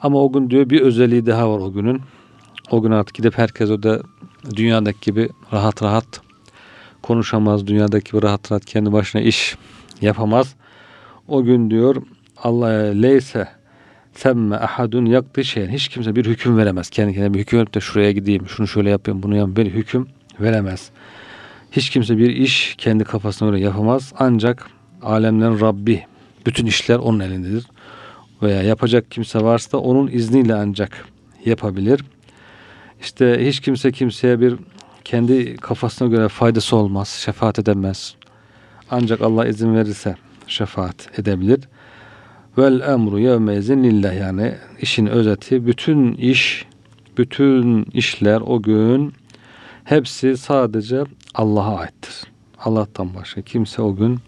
[0.01, 2.01] Ama o gün diyor bir özelliği daha var o günün.
[2.71, 4.03] O gün artık gidip herkes o da
[4.57, 6.21] dünyadaki gibi rahat rahat
[7.03, 7.67] konuşamaz.
[7.67, 9.57] Dünyadaki gibi rahat rahat kendi başına iş
[10.01, 10.55] yapamaz.
[11.29, 12.03] O gün diyor
[12.37, 12.69] Allah
[13.03, 13.49] leyse
[14.15, 15.69] semme ahadun yakti şeyen.
[15.69, 16.91] Hiç kimse bir hüküm veremez.
[16.91, 19.57] Kendi kendine bir hüküm verip de şuraya gideyim, şunu şöyle yapayım, bunu yapayım.
[19.57, 20.07] Bir hüküm
[20.41, 20.91] veremez.
[21.73, 24.13] Hiç kimse bir iş kendi kafasına göre yapamaz.
[24.19, 24.67] Ancak
[25.03, 26.07] alemlerin Rabbi,
[26.47, 27.67] bütün işler onun elindedir.
[28.43, 31.05] Veya yapacak kimse varsa onun izniyle ancak
[31.45, 32.05] yapabilir.
[33.01, 34.55] İşte hiç kimse kimseye bir
[35.05, 38.15] kendi kafasına göre faydası olmaz, şefaat edemez.
[38.91, 41.61] Ancak Allah izin verirse şefaat edebilir.
[42.59, 46.67] Vel emru yevmezin lillah yani işin özeti bütün iş,
[47.19, 49.13] bütün işler o gün
[49.85, 51.05] hepsi sadece
[51.39, 52.15] Allah'a aittir.
[52.59, 54.19] Allah'tan başka kimse o gün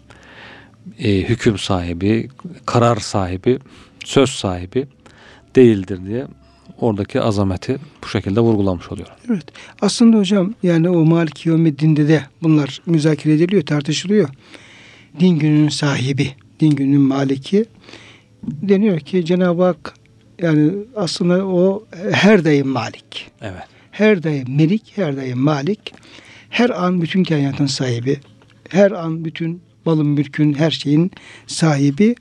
[0.99, 2.29] e, hüküm sahibi,
[2.65, 3.59] karar sahibi,
[4.05, 4.87] söz sahibi
[5.55, 6.27] değildir diye
[6.79, 9.07] oradaki azameti bu şekilde vurgulamış oluyor.
[9.29, 9.45] Evet.
[9.81, 14.29] Aslında hocam yani o Maliki Yevmiddin'de de bunlar müzakere ediliyor, tartışılıyor.
[15.19, 17.65] Din gününün sahibi, din gününün maliki
[18.43, 19.93] deniyor ki Cenab-ı Hak
[20.41, 23.31] yani aslında o her daim malik.
[23.41, 23.63] Evet.
[23.91, 25.93] Her daim melik, her daim malik.
[26.51, 28.19] Her an bütün kainatın sahibi.
[28.69, 31.11] Her an bütün balın mülkün her şeyin
[31.47, 32.15] sahibi.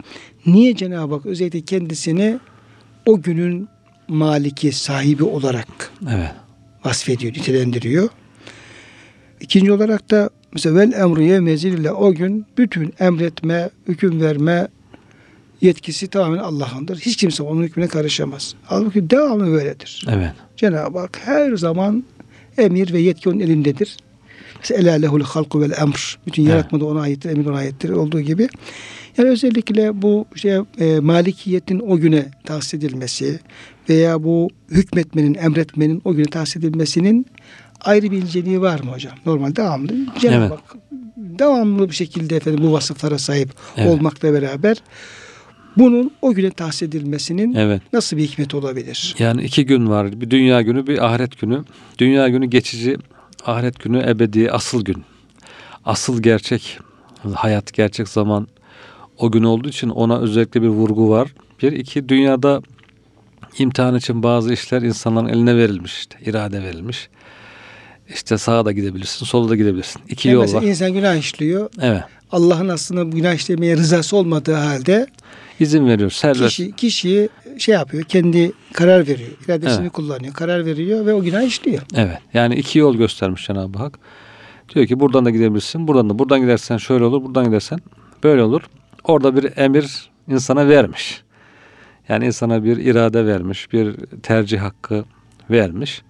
[0.47, 2.39] Niye Cenab-ı Hak özellikle kendisini
[3.07, 3.69] o günün
[4.09, 6.31] maliki, sahibi olarak evet.
[6.85, 8.09] vasfediyor, nitelendiriyor.
[9.41, 14.69] İkinci olarak da mesela vel emru yevmezil o gün bütün emretme, hüküm verme
[15.61, 16.99] yetkisi tamamen Allah'ındır.
[16.99, 18.55] Hiç kimse onun hükmüne karışamaz.
[18.63, 20.07] Halbuki devamlı böyledir.
[20.11, 20.33] Evet.
[20.57, 22.05] Cenab-ı Hak her zaman
[22.59, 23.97] emir ve yetki onun elindedir.
[24.71, 26.19] Ela lehul halku vel emr.
[26.27, 28.49] Bütün yaratma da ona aittir, emir ona aittir olduğu gibi.
[29.19, 33.41] Yani özellikle bu şey e, malikiyetin o güne tahsis edilmesi
[33.89, 37.27] veya bu hükmetmenin, emretmenin o güne tahsis edilmesinin
[37.81, 39.13] ayrı bir inceliği var mı hocam?
[39.27, 39.93] Normal devamlı.
[40.21, 40.51] Cenab-ı Evet.
[40.51, 40.77] Hak
[41.17, 43.89] devamlı bir şekilde efendim bu vasıflara sahip Evet.
[43.91, 44.77] olmakla beraber
[45.77, 47.83] bunun o güne tahsis edilmesinin Evet.
[47.93, 49.15] nasıl bir hikmet olabilir?
[49.19, 50.21] Yani iki gün var.
[50.21, 51.65] Bir dünya günü, bir ahiret günü.
[51.99, 52.97] Dünya günü geçici,
[53.47, 55.05] ahiret günü ebedi, asıl gün.
[55.85, 56.79] Asıl gerçek
[57.35, 58.49] hayat, gerçek zaman
[59.19, 61.35] o gün olduğu için ona özellikle bir vurgu var.
[61.63, 62.63] Bir, iki, dünyada
[63.59, 65.99] imtihan için bazı işler insanların eline verilmiş.
[65.99, 67.09] işte irade verilmiş.
[68.15, 70.03] İşte sağa da gidebilirsin, sola da gidebilirsin.
[70.09, 70.63] İki Yani yol var.
[70.63, 71.71] insan günah işliyor.
[71.81, 72.03] Evet.
[72.33, 75.07] Allah'ın aslında günah işlemeye rızası olmadığı halde
[75.61, 76.49] İzin veriyor, serbest.
[76.57, 79.31] kişi kişiyi şey yapıyor, kendi karar veriyor.
[79.47, 79.93] iradesini Evet.
[79.93, 81.83] kullanıyor, karar veriyor ve o günah işliyor.
[81.95, 82.19] Evet.
[82.35, 83.99] Yani iki yol göstermiş Cenab-ı Hak.
[84.75, 85.89] Diyor ki buradan da gidebilirsin.
[85.89, 86.19] Buradan da.
[86.19, 87.25] Buradan gidersen şöyle olur.
[87.25, 87.79] Buradan gidersen
[88.25, 88.63] böyle olur.
[89.05, 91.23] Orada bir emir insana vermiş.
[92.09, 93.73] Yani insana bir irade vermiş.
[93.73, 95.05] Bir tercih hakkı
[95.51, 96.03] vermiş.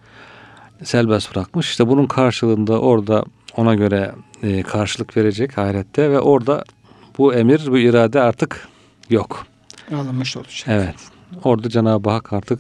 [0.83, 1.71] Serbest bırakmış.
[1.71, 3.25] İşte bunun karşılığında orada
[3.57, 6.65] ona göre e, karşılık verecek ahirette ve orada
[7.19, 8.69] bu emir, bu irade artık
[9.11, 9.47] yok.
[9.95, 10.65] Alınmış olacak.
[10.67, 10.95] Evet.
[11.45, 12.59] Orada Cenab-ı Hak artık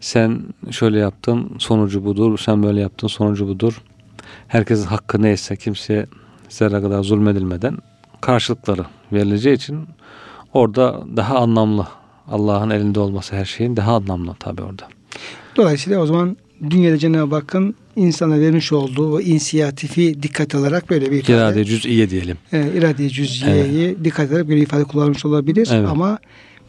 [0.00, 3.82] sen şöyle yaptın sonucu budur, sen böyle yaptın sonucu budur.
[4.48, 6.06] Herkesin hakkı neyse kimseye
[6.48, 7.78] zerre kadar zulmedilmeden
[8.20, 9.78] karşılıkları verileceği için
[10.54, 11.86] orada daha anlamlı.
[12.30, 14.88] Allah'ın elinde olması her şeyin daha anlamlı tabi orada.
[15.56, 16.36] Dolayısıyla o zaman
[16.70, 22.10] dünyada Cenab-ı Hakk'ın insana vermiş olduğu o inisiyatifi dikkat alarak böyle bir ifade, İrade cüz'iye
[22.10, 22.36] diyelim.
[22.52, 25.88] e, irade cüz'iyeyi dikkat ederek böyle ifade kullanmış olabilir Evet.
[25.88, 26.18] ama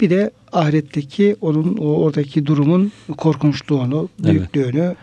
[0.02, 4.32] bir de ahiretteki onun o oradaki durumun korkunçluğunu, Evet.
[4.34, 4.96] büyüklüğünü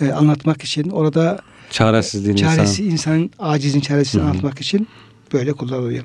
[0.00, 1.38] e, anlatmak için orada
[1.70, 2.92] Çaresizliğin çaresi insan.
[2.92, 4.22] insanın acizin hı.
[4.22, 4.88] anlatmak için
[5.32, 6.04] böyle kullanılıyor.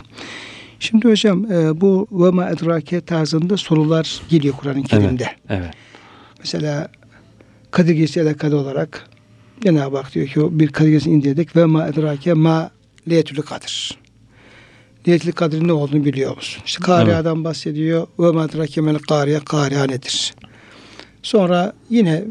[0.80, 5.28] Şimdi hocam e, bu ve ma edrake tarzında sorular geliyor Kur'an-ı Kerim'de.
[5.50, 5.74] Evet.
[6.40, 6.88] Mesela
[7.72, 9.10] Kadir Gecesi alakalı olarak
[9.62, 12.72] Cenab-ı Hak diyor ki bir kategorisi indirdik ve ma edrake ma
[13.10, 13.98] leyetül kadir.
[15.08, 16.64] Leyetül kadir ne olduğunu biliyor musun?
[16.66, 18.08] İşte Kariya'dan bahsediyor.
[18.20, 19.40] Ve ma edrake mel kariye.
[19.40, 20.34] Kariya nedir?
[21.24, 22.24] Sonra yine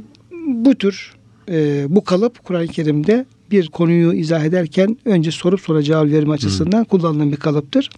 [0.46, 1.14] bu tür
[1.48, 6.84] e, bu kalıp Kur'an-ı Kerim'de bir konuyu izah ederken önce sorup sonra cevap verme açısından
[6.84, 7.90] kullanılan bir kalıptır.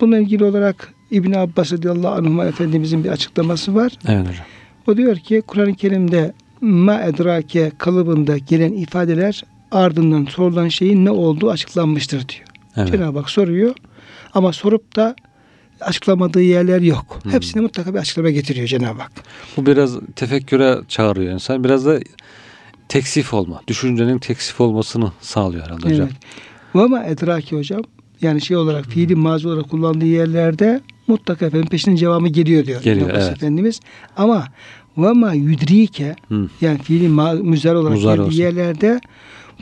[0.00, 3.92] Bununla ilgili olarak İbn Abbas radıyallahu anh Efendimizin bir açıklaması var.
[4.08, 4.46] Evet hocam.
[4.86, 11.50] O diyor ki Kur'an-ı Kerim'de ma edrake kalıbında gelen ifadeler ardından sorulan şeyin ne olduğu
[11.50, 12.44] açıklanmıştır diyor.
[12.76, 12.92] Evet.
[12.92, 13.74] Cenab-ı Hak soruyor
[14.34, 15.16] ama sorup da
[15.80, 17.18] açıklamadığı yerler yok.
[17.22, 17.32] Hmm.
[17.32, 19.12] Hepsine mutlaka bir açıklama getiriyor Cenab-ı Hak.
[19.56, 21.64] Bu biraz tefekküre çağırıyor insan.
[21.64, 22.00] Biraz da
[22.88, 23.60] teksif olma.
[23.68, 26.08] Düşüncenin teksif olmasını sağlıyor herhalde hocam.
[26.08, 26.16] Evet.
[26.74, 27.80] Ve ma edrake hocam
[28.22, 32.82] yani şey olarak fiili mazi olarak kullandığı yerlerde mutlaka efendim peşinin cevabı geliyor diyor.
[32.82, 33.32] Geliyor, evet.
[33.32, 33.80] Efendimiz.
[34.16, 34.46] Ama
[34.98, 36.48] ve ma yudrike Hı.
[36.60, 38.38] yani fiili ma- müzer olarak Muzar geldiği olsun.
[38.38, 39.00] yerlerde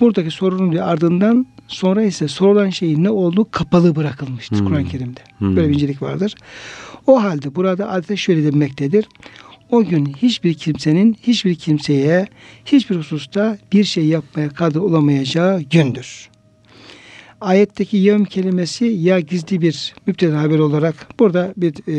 [0.01, 4.67] buradaki sorunun ardından sonra ise sorulan şeyin ne olduğu kapalı bırakılmıştır Hmm.
[4.67, 5.21] Kur'an-ı Kerim'de.
[5.39, 5.57] Hmm.
[5.57, 6.35] Böyle bir incelik vardır.
[7.07, 9.07] O halde burada adeta şöyle denmektedir.
[9.71, 12.27] O gün hiçbir kimsenin hiçbir kimseye
[12.65, 16.29] hiçbir hususta bir şey yapmaya kadir olamayacağı gündür.
[17.41, 21.97] Ayetteki yevm kelimesi ya gizli bir müpteda haber olarak burada bir e,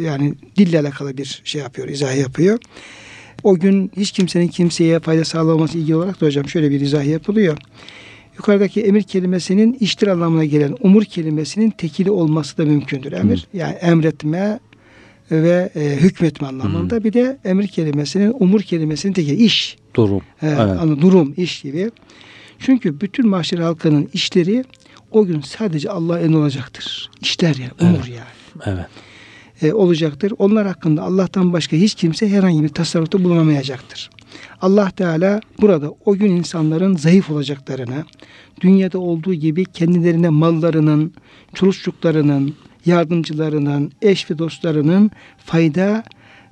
[0.00, 2.58] yani dille alakalı bir şey yapıyor, izah yapıyor.
[3.42, 7.58] O gün hiç kimsenin kimseye fayda sağlamaması ilgili olarak da hocam şöyle bir izah yapılıyor.
[8.38, 13.12] Yukarıdaki emir kelimesinin iştir anlamına gelen umur kelimesinin tekili olması da mümkündür.
[13.12, 14.58] Emir yani emretme
[15.30, 17.04] ve e, hükmetme anlamında.
[17.04, 19.76] Bir de emir kelimesinin umur kelimesinin tekili iş.
[19.94, 20.22] Durum.
[20.36, 20.58] He, Evet.
[20.58, 21.90] anı- durum, iş gibi.
[22.58, 24.64] Çünkü bütün mahşer halkının işleri
[25.10, 27.10] o gün sadece Allah'a en olacaktır.
[27.20, 28.66] İşler yani, umur yani.
[28.66, 28.86] Evet.
[29.62, 30.32] E, olacaktır.
[30.38, 34.10] Onlar hakkında Allah'tan başka hiç kimse herhangi bir tasarrufta bulunamayacaktır.
[34.60, 38.04] Allah Teala burada o gün insanların zayıf olacaklarını,
[38.60, 41.12] dünyada olduğu gibi kendilerine mallarının,
[41.54, 41.76] çoluk
[42.86, 46.04] yardımcılarının, eş ve dostlarının fayda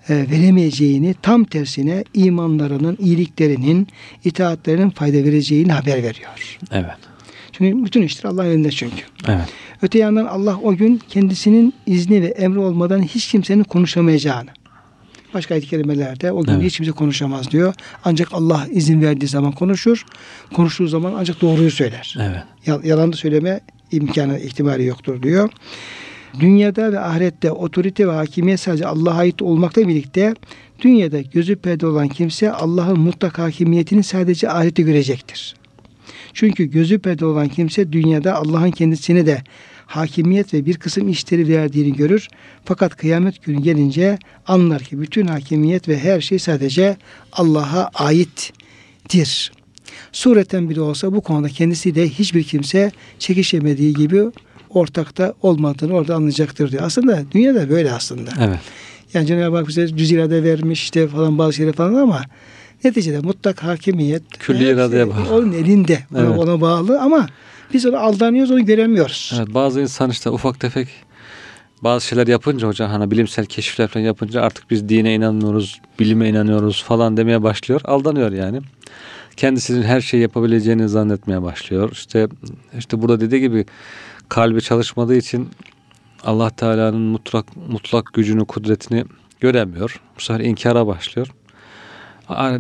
[0.09, 3.89] e, veremeyeceğini, tam tersine imanlarının, iyiliklerinin,
[4.25, 6.59] itaatlerinin fayda vereceğini haber veriyor.
[6.71, 6.91] Evet.
[7.53, 9.03] Çünkü bütün işler Allah'ın elinde çünkü.
[9.29, 9.49] Evet.
[9.83, 14.51] Öte yandan Allah o gün kendisinin izni ve emri olmadan hiç kimsenin konuşamayacağını.
[15.35, 16.63] Başka ayet-i kerimelerde o gün Evet.
[16.65, 17.75] hiç kimse konuşamaz diyor.
[18.05, 20.05] Ancak Allah izin verdiği zaman konuşur.
[20.55, 22.17] Konuştuğu zaman ancak doğruyu söyler.
[22.21, 22.43] Evet.
[22.67, 25.51] Ya- Yalan söyleme imkanı, ihtimali yoktur diyor.
[26.41, 30.35] Dünyada ve ahirette otorite ve hakimiyet sadece Allah'a ait olmakla birlikte
[30.83, 35.55] dünyada gözü perde olan kimse Allah'ın mutlak hakimiyetini sadece ahirette görecektir.
[36.33, 39.43] Çünkü gözü perde olan kimse dünyada Allah'ın kendisine de
[39.97, 42.29] hakimiyet ve bir kısım işleri verdiğini görür.
[42.65, 46.97] Fakat kıyamet günü gelince anlar ki bütün hakimiyet ve her şey sadece
[47.33, 49.53] Allah'a aittir.
[50.13, 54.23] Sureten bile olsa bu konuda kendisiyle hiçbir kimse çekişemediği gibi
[54.71, 56.83] ortakta olmadığını orada anlayacaktır diyor.
[56.83, 58.31] Aslında dünyada böyle aslında.
[58.41, 58.59] Evet.
[59.15, 62.23] Yani Cenab-ı Hak bize cüz irade vermiş işte falan bazı şeyler falan ama
[62.85, 65.35] neticede mutlak hakimiyet Külli iradeye bağlı.
[65.35, 65.99] Onun elinde.
[66.17, 66.39] Evet.
[66.39, 67.27] ona bağlı ama
[67.75, 69.33] biz onu aldanıyoruz onu göremiyoruz.
[69.37, 70.89] Evet bazı insan işte ufak tefek
[71.83, 76.83] bazı şeyler yapınca hocam hani bilimsel keşifler falan yapınca artık biz dine inanmıyoruz, bilime inanıyoruz
[76.83, 77.81] falan demeye başlıyor.
[77.85, 78.61] Aldanıyor yani.
[79.37, 81.91] Kendisinin her şeyi yapabileceğini zannetmeye başlıyor.
[81.93, 82.29] İşte
[82.79, 83.67] işte burada dediği gibi
[84.29, 85.49] kalbi çalışmadığı için
[86.25, 89.05] Allah Teala'nın mutlak mutlak gücünü, kudretini
[89.41, 90.01] göremiyor.
[90.17, 91.29] Bu sefer inkara başlıyor.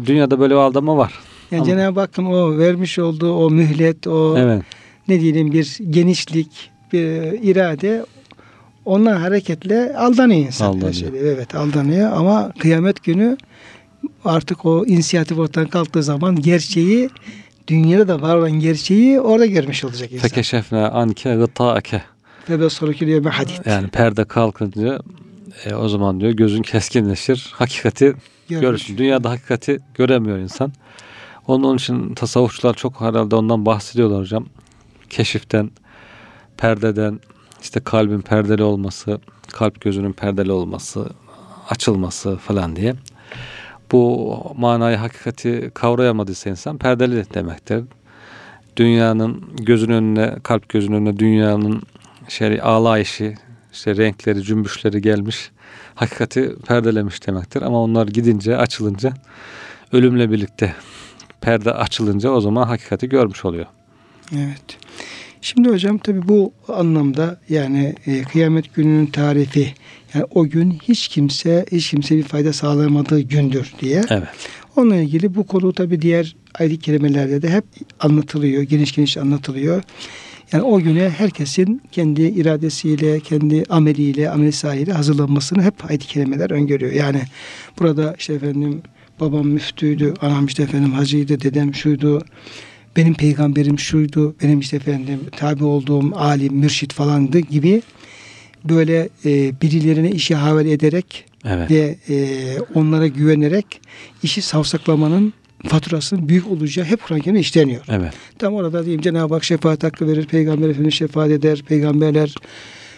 [0.07, 1.14] Dünyada böyle bir aldama var.
[1.50, 4.62] Yani Cenab-ı Hakk'ın o vermiş olduğu o mühlet, o Evet.
[5.09, 7.03] Ne diyelim bir genişlik, bir
[7.43, 8.05] irade
[8.85, 10.67] ondan hareketle aldanıyor insan.
[10.67, 11.12] Aldanıyor.
[11.14, 13.37] Evet aldanıyor ama kıyamet günü
[14.25, 17.11] artık o inisiyatif ortadan kalktığı zaman gerçeği
[17.69, 20.29] dünyada da var olan gerçeği orada görmüş olacak insan.
[20.29, 22.03] Fekeşefne anke gıtaake.
[22.51, 23.67] Ve ben sonraki diyor hadid.
[23.67, 25.01] Yani perde kalkınca
[25.64, 27.51] e, o zaman diyor gözün keskinleşir.
[27.53, 28.14] Hakikati
[28.49, 28.99] görürsün.
[28.99, 30.73] Dünyada hakikati göremiyor insan.
[31.47, 34.47] Onun için tasavvufçular çok herhalde ondan bahsediyorlar hocam.
[35.14, 35.70] Keşiften,
[36.57, 37.20] perdeden,
[37.62, 39.20] işte kalbin perdeli olması,
[39.53, 41.11] kalp gözünün perdeli olması,
[41.70, 42.94] açılması falan diye.
[43.92, 47.85] Bu manayı, hakikati kavrayamadıysa insan perdeli demektir.
[48.77, 51.83] Dünyanın gözün önüne, kalp gözünün önüne dünyanın
[52.29, 53.35] şey ağlayışı,
[53.72, 55.50] işte renkleri, cümbüşleri gelmiş.
[55.94, 57.62] Hakikati perdelemiş demektir.
[57.62, 59.12] Ama onlar gidince, açılınca
[59.92, 60.74] ölümle birlikte
[61.40, 63.66] perde açılınca o zaman hakikati görmüş oluyor.
[64.33, 64.79] Evet.
[65.44, 69.74] Şimdi hocam tabi bu anlamda yani e, kıyamet gününün tarifi
[70.14, 74.02] yani o gün hiç kimse hiç kimse bir fayda sağlamadığı gündür diye.
[74.11, 74.28] Evet.
[74.76, 77.64] Onunla ilgili bu konu tabi diğer ayet kelimelerde de hep
[78.00, 78.62] anlatılıyor.
[78.62, 79.83] Geniş geniş anlatılıyor.
[80.52, 86.92] Yani o güne herkesin kendi iradesiyle, kendi ameliyle, amel sahiyle hazırlanmasını hep ayet-i kerimeler öngörüyor.
[86.92, 87.22] Yani
[87.80, 88.83] burada işte efendim
[89.20, 92.22] babam müftüydü, anam işte efendim hacıydı, dedem şuydu,
[92.96, 97.83] benim peygamberim şuydu, benim işte efendim tabi olduğum alim, mürşit falandı gibi
[98.64, 101.70] böyle e, birilerine işi havale ederek Evet.
[101.70, 102.16] ve e,
[102.74, 103.80] onlara güvenerek
[104.22, 105.33] işi savsaklamanın
[105.68, 107.83] faturasının büyük olacağı hep Kur'an-ı Kerim'de işleniyor.
[107.88, 108.12] Evet.
[108.38, 112.35] Tam orada diyeyim Cenab-ı Hak şefaat hakkı verir, Peygamber Efendimiz şefaat eder, peygamberler,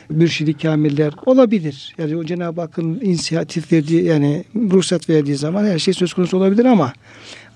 [0.08, 1.94] mürşidi kamiller olabilir.
[1.98, 6.64] Yani o Cenab-ı Hakk'ın inisiyatif verdiği yani ruhsat verdiği zaman her şey söz konusu olabilir
[6.64, 6.92] ama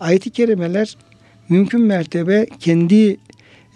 [0.00, 0.96] ayet-i kerimeler
[1.50, 3.16] mümkün mertebe kendi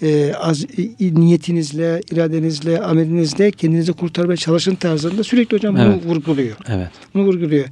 [0.03, 6.07] e, az, i- niyetinizle, iradenizle, amelinizle kendinizi kurtarmaya çalışın tarzında sürekli hocam bunu Evet.
[6.07, 6.57] vurguluyor.
[6.69, 6.89] Evet.
[7.15, 7.65] Bunu vurguluyor.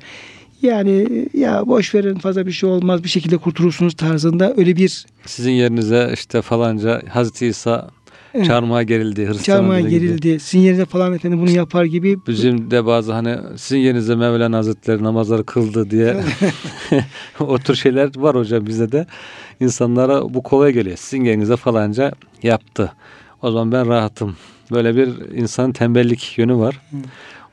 [0.62, 5.51] Yani ya boş verin fazla bir şey olmaz bir şekilde kurtulursunuz tarzında öyle bir Sizin
[5.51, 7.91] yerinize işte falanca Hazreti İsa
[8.35, 8.47] Evet.
[8.47, 9.31] çarmıha gerildi.
[9.42, 10.01] Çarmıha dili gibi.
[10.01, 10.40] gerildi.
[10.40, 15.03] Sizin yerinize falan efendim bunu yapar gibi Bizim de bazı hani sizin yerinize Mevlana Hazretleri
[15.03, 16.16] namazları kıldı diye
[17.40, 19.07] o tür şeyler var hocam bizde de.
[19.61, 20.97] İnsanlara bu kolay geliyor.
[20.97, 22.92] Sizin yerinize falanca yaptı.
[23.42, 24.37] O zaman ben rahatım.
[24.71, 26.81] Böyle bir insanın tembellik yönü var.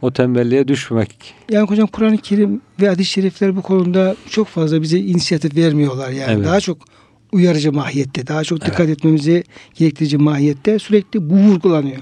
[0.02, 1.34] O tembelliğe düşmemek.
[1.50, 6.10] Yani hocam Kur'an-ı Kerim ve hadis-i şerifler bu konuda çok fazla bize inisiyatif vermiyorlar.
[6.10, 6.46] Yani Evet.
[6.46, 6.78] daha çok
[7.32, 8.90] uyarıcı mahiyette, daha çok dikkat Evet.
[8.90, 9.44] etmemizi
[9.76, 11.98] gerektirici mahiyette sürekli bu vurgulanıyor.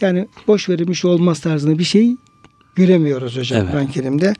[0.00, 2.16] Yani boş verilmiş olmaz tarzında bir şey
[2.74, 3.70] göremiyoruz hocam Evet.
[3.72, 4.34] Kur'an-ı Kerim'de.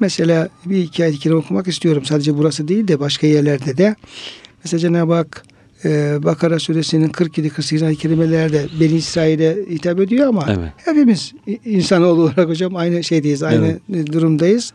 [0.00, 2.04] Mesela bir iki ayet-i kerime okumak istiyorum.
[2.04, 3.94] Sadece burası değil de başka yerlerde de.
[4.64, 5.44] Mesela Cenab-ı Hak
[5.84, 10.72] e, Bakara suresinin 47-48 ayet-i kerimelerde Beni İsrail'e hitap ediyor ama Evet.
[10.76, 13.78] hepimiz i- insanoğlu olarak hocam aynı şeydeyiz, aynı
[14.12, 14.72] durumdayız.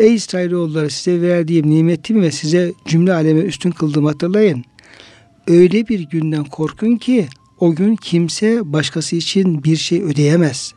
[0.00, 4.64] Ey İsrailoğulları size verdiğim nimetimi ve size cümle aleme üstün kıldığımı hatırlayın.
[5.46, 10.74] Öyle bir günden korkun ki o gün kimse başkası için bir şey ödeyemez.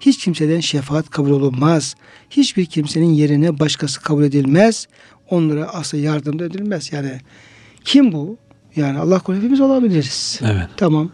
[0.00, 1.94] Hiç kimseden şefaat kabul olunmaz.
[2.30, 4.86] Hiçbir kimsenin yerine başkası kabul edilmez.
[5.30, 6.92] Onlara asla yardım da edilmez.
[6.92, 7.20] Yani
[7.84, 8.36] kim bu?
[8.76, 10.40] Yani Allah korusun hepimiz olabiliriz.
[10.42, 10.68] Evet.
[10.76, 11.10] Tamam.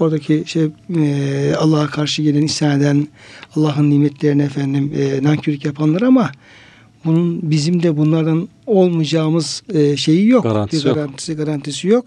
[0.00, 3.08] Oradaki şey e, Allah'a karşı gelen isyan eden
[3.56, 6.30] Allah'ın nimetlerine efendim e, nankörlük yapanlar ama
[7.04, 10.42] bunun bizim de bunlardan olmayacağımız e, şeyi yok.
[10.42, 10.96] Garantisi bir yok.
[10.96, 12.06] garantisi garantisi yok.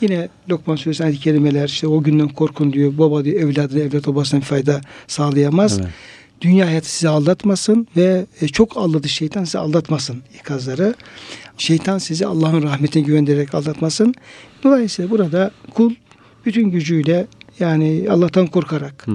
[0.00, 2.98] Yine Lokman Suresi ayet-i kerimeler işte o günden korkun diyor.
[2.98, 5.78] Baba diyor evladına evlat babasına fayda sağlayamaz.
[5.78, 5.90] Evet.
[6.40, 10.94] Dünya hayatı sizi aldatmasın ve e, çok aldadı şeytan sizi aldatmasın ikazları.
[11.58, 14.14] Şeytan sizi Allah'ın rahmetine güvendirerek aldatmasın.
[14.64, 15.94] Dolayısıyla burada kul
[16.46, 17.26] bütün gücüyle
[17.60, 19.06] yani Allah'tan korkarak.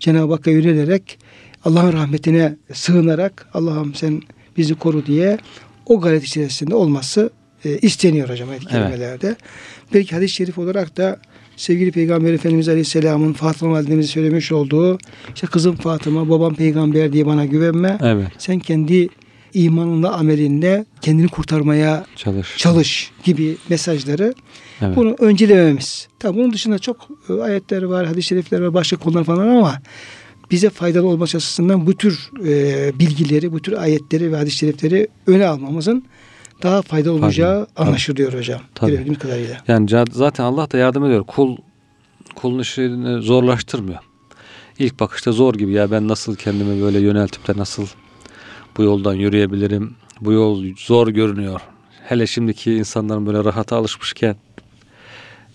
[0.00, 1.18] Cenab-ı Hakk'a yönelerek
[1.64, 4.22] Allah'ın rahmetine sığınarak Allah'ım sen
[4.56, 5.38] bizi koru diye
[5.86, 7.30] o gayret içerisinde olması
[7.64, 8.88] e, isteniyor hocam ayet-i Evet.
[8.90, 9.36] kerimelerde.
[9.94, 11.18] Belki hadis-i şerif olarak da
[11.56, 14.98] sevgili Peygamber Efendimiz Aleyhisselam'ın Fatıma validemize söylemiş olduğu
[15.34, 17.98] işte kızım Fatıma babam peygamber diye bana güvenme.
[18.02, 18.28] Evet.
[18.38, 19.08] Sen kendi
[19.54, 22.56] imanınla amelinle kendini kurtarmaya Çalış.
[22.56, 24.34] çalış gibi mesajları
[24.82, 24.96] Evet.
[24.96, 26.08] bunu öncelememiz.
[26.18, 29.74] Tabi bunun dışında çok e, ayetler var, hadis-i şerifler var, başka konular falan ama
[30.54, 35.46] bize faydalı olması açısından bu tür e, bilgileri, bu tür ayetleri ve hadis-i şerifleri öne
[35.46, 36.04] almamızın
[36.62, 38.60] daha faydalı olacağı anlaşılıyor hocam.
[38.74, 38.90] Tabii.
[38.90, 39.56] Görebildiğim kadarıyla.
[39.68, 41.24] Yani zaten Allah da yardım ediyor.
[41.26, 41.56] Kul
[42.34, 43.98] kulun işini zorlaştırmıyor.
[44.78, 47.86] İlk bakışta zor gibi ya ben nasıl kendimi böyle yöneltip de nasıl
[48.76, 49.94] bu yoldan yürüyebilirim?
[50.20, 51.60] Bu yol zor görünüyor.
[52.04, 54.36] Hele şimdiki insanların böyle rahata alışmışken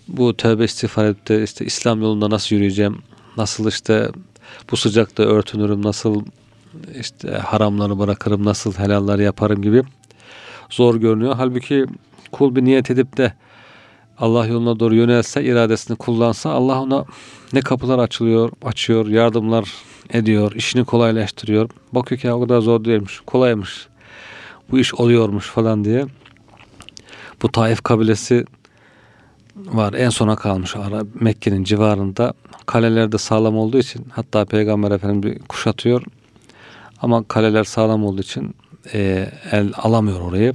[0.08, 2.98] bu tövbe istiğfar edip de işte İslam yolunda nasıl yürüyeceğim?
[3.36, 4.10] Nasıl işte
[4.70, 5.82] bu sıcakta örtünürüm?
[5.82, 6.22] Nasıl
[7.00, 8.44] işte haramları bırakırım?
[8.44, 9.82] Nasıl helalleri yaparım gibi
[10.70, 11.34] zor görünüyor.
[11.36, 11.86] Halbuki
[12.32, 13.32] kul bir niyet edip de
[14.18, 17.04] Allah yoluna doğru yönelse, iradesini kullansa Allah ona
[17.52, 19.72] ne kapılar açılıyor, açıyor, yardımlar
[20.12, 21.70] ediyor, işini kolaylaştırıyor.
[21.92, 23.88] Bakıyor ki o kadar zor değilmiş, kolaymış.
[24.70, 26.06] Bu iş oluyormuş falan diye.
[27.42, 28.44] Bu Taif kabilesi
[29.56, 29.92] var.
[29.92, 32.34] En sona kalmış ara Mekke'nin civarında.
[32.66, 36.02] Kaleler de sağlam olduğu için hatta Peygamber Efendimiz bir kuşatıyor.
[37.02, 38.54] Ama kaleler sağlam olduğu için
[38.94, 40.54] e, el alamıyor orayı.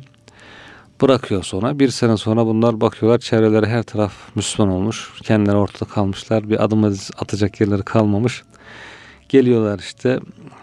[1.02, 1.80] Bırakıyor sonra.
[1.80, 5.12] Bir sene sonra bunlar bakıyorlar çevreleri her taraf Müslüman olmuş.
[5.24, 6.50] Kendileri ortada kalmışlar.
[6.50, 6.84] Bir adım
[7.18, 8.44] atacak yerleri kalmamış.
[9.30, 10.20] Geliyorlar işte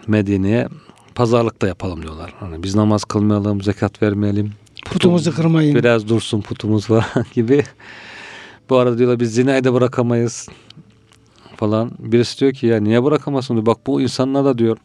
[0.06, 0.68] Medine'ye
[1.14, 2.34] pazarlık da yapalım diyorlar.
[2.40, 4.52] Hani biz namaz kılmayalım, zekat vermeyelim.
[4.84, 5.74] Putumuzu kırmayın.
[5.74, 7.64] Biraz dursun putumuz var gibi.
[8.70, 10.48] Bu arada diyorlar biz zinayı da bırakamayız
[11.56, 11.90] falan.
[11.98, 13.66] Birisi diyor ki ya niye bırakamazsın diyor.
[13.66, 14.76] Bak bu insanlar da diyor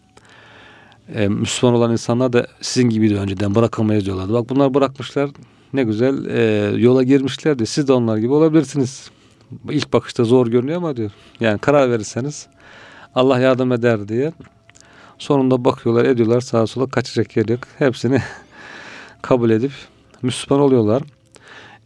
[1.15, 4.33] e, Müslüman olan insanlar da sizin gibiydi önceden bırakamayız diyorlardı.
[4.33, 5.29] Bak bunlar bırakmışlar
[5.73, 6.41] ne güzel e,
[6.77, 9.11] yola girmişler de siz de onlar gibi olabilirsiniz.
[9.69, 11.11] İlk bakışta zor görünüyor ama diyor.
[11.39, 12.47] Yani karar verirseniz
[13.15, 14.33] Allah yardım eder diye.
[15.17, 17.59] Sonunda bakıyorlar ediyorlar sağa sola kaçacak yer yok.
[17.77, 18.21] Hepsini
[19.21, 19.71] kabul edip
[20.21, 21.03] Müslüman oluyorlar.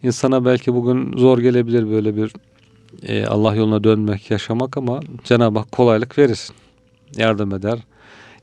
[0.03, 2.33] İnsana belki bugün zor gelebilir böyle bir
[3.03, 6.39] e, Allah yoluna dönmek, yaşamak ama Cenab-ı Hak kolaylık verir.
[7.17, 7.79] Yardım eder.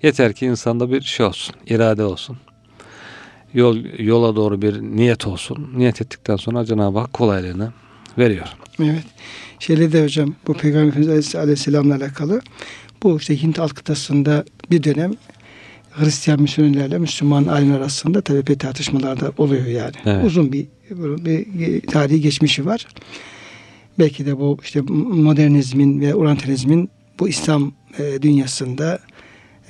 [0.03, 2.37] Yeter ki insanda bir şey olsun, irade olsun.
[3.55, 5.71] Yol yola doğru bir niyet olsun.
[5.77, 7.73] Niyet ettikten sonra Cenab-ı Hak kolaylığını
[8.19, 8.49] veriyor.
[8.83, 9.05] Evet.
[9.59, 12.41] Şeyle de hocam bu Peygamber Efendimiz Aleyhisselam'la alakalı
[13.03, 15.13] bu işte Hint alt kıtasında bir dönem
[15.99, 19.93] Hristiyan misyonerlerle Müslüman alim arasında tabii bir tartışmalar da oluyor yani.
[20.05, 20.25] Evet.
[20.25, 22.87] Uzun bir, bir tarihi geçmişi var.
[23.99, 28.99] Belki de bu işte modernizmin ve orientalizmin bu İslam e, dünyasında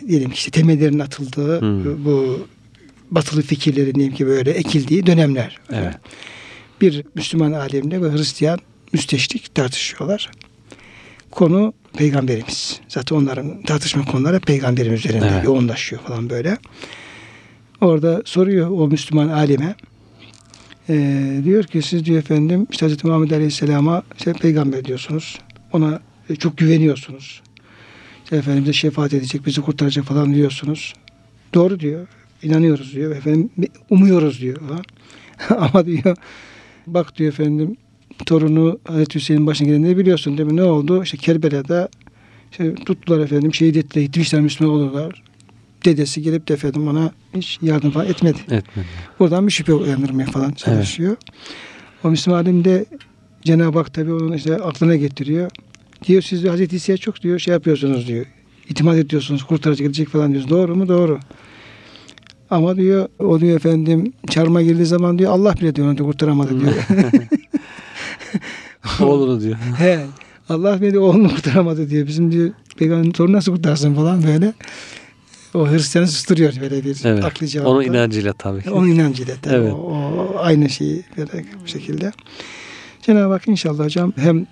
[0.09, 2.05] diyelim ki işte temellerin atıldığı Hmm.
[2.05, 2.47] bu
[3.11, 5.59] batılı fikirlerin diyelim ki böyle ekildiği dönemler.
[5.73, 5.95] Evet.
[6.81, 8.59] Bir Müslüman alemle ve Hristiyan
[8.93, 10.31] müsteşrik tartışıyorlar.
[11.39, 12.81] Konu peygamberimiz.
[12.89, 15.45] Zaten onların tartışma konuları peygamberimiz üzerinde Evet.
[15.45, 16.59] yoğunlaşıyor falan böyle.
[17.81, 19.75] Orada soruyor o Müslüman alime.
[20.89, 23.05] Ee, diyor ki siz diyor efendim işte Hz.
[23.05, 25.39] Muhammed Aleyhisselam'a işte peygamber diyorsunuz.
[25.73, 27.43] Ona e, çok güveniyorsunuz.
[28.25, 30.95] İşte efendim bize şefaat edecek, bizi kurtaracak falan diyorsunuz.
[31.55, 32.07] Doğru diyor.
[32.43, 33.17] İnanıyoruz diyor.
[33.17, 33.51] Efendim
[33.91, 34.59] umuyoruz diyor.
[35.49, 36.17] Ama diyor
[36.87, 37.77] bak diyor efendim
[38.27, 40.57] torunu Hazreti Hüseyin'in başına gelenleri biliyorsun değil mi?
[40.57, 41.03] Ne oldu?
[41.03, 41.89] İşte Kerbela'da
[42.51, 44.05] işte tuttular efendim şehit ettiler.
[44.05, 45.23] Gitmişler Müslüman olurlar.
[45.85, 48.39] Dedesi gelip de efendim ona hiç yardım falan etmedi.
[48.41, 48.87] Etmedi.
[49.19, 51.17] Buradan bir şüphe uyandırmaya falan çalışıyor.
[52.05, 52.85] O Müslüman alim de
[53.43, 55.51] Cenab-ı Hak tabii onun işte aklına getiriyor.
[56.07, 58.27] Diyor siz de Hazreti İsa'ya çok diyor şey yapıyorsunuz diyor.
[58.69, 60.57] İtimat ediyorsunuz kurtaracak edecek falan diyorsunuz.
[60.57, 60.89] Doğru mu?
[60.89, 61.19] Doğru.
[62.51, 66.61] Ama diyor o diyor efendim çarmıha girdiği zaman diyor Allah bile diyor onu diyor, kurtaramadı
[66.61, 66.73] diyor.
[69.01, 69.57] Olur diyor.
[69.79, 70.01] He.
[70.49, 72.07] Allah beni oğlunu kurtaramadı diyor.
[72.07, 74.53] Bizim diyor peygamberin torunu nasıl kurtarsın falan böyle.
[75.55, 77.25] O Hristiyanı susturuyor böyle bir Evet.
[77.25, 77.71] aklı cevapla.
[77.71, 78.71] Onun inancıyla tabii ki.
[78.71, 79.55] Onun inancıyla tabii.
[79.57, 79.73] Evet.
[79.73, 82.13] O, o aynı şeyi böyle bu şekilde.
[83.03, 84.47] Cenab-ı Hak inşallah hocam hem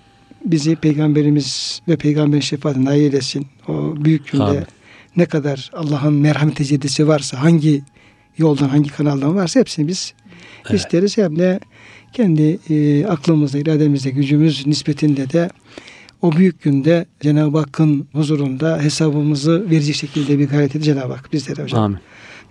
[0.45, 3.47] bizi peygamberimiz ve peygamberin şefaatine nail eylesin.
[3.67, 4.63] O büyük günde Amin.
[5.15, 7.81] ne kadar Allah'ın merhamet tecellisi varsa hangi
[8.37, 10.13] yoldan hangi kanaldan varsa hepsini biz
[10.69, 10.79] Evet.
[10.79, 11.17] isteriz.
[11.17, 11.59] Hem de
[12.13, 15.49] kendi e, aklımızda, irademizde, gücümüz nispetinde de
[16.21, 21.63] o büyük günde Cenab-ı Hakk'ın huzurunda hesabımızı verecek şekilde bir gayret edin Cenab-ı Hak bizlere
[21.63, 21.99] hocam Amin.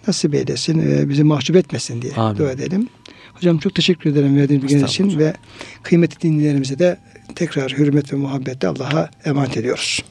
[0.09, 2.38] nasip eylesin, e, bizi mahcup etmesin diye Amin.
[2.38, 2.88] dua edelim.
[3.34, 5.34] Hocam çok teşekkür ederim verdiğiniz bilgiler için ve
[5.82, 6.96] kıymetli dinleyicilerimize de
[7.34, 10.04] tekrar hürmet ve muhabbetle Allah'a emanet ediyoruz.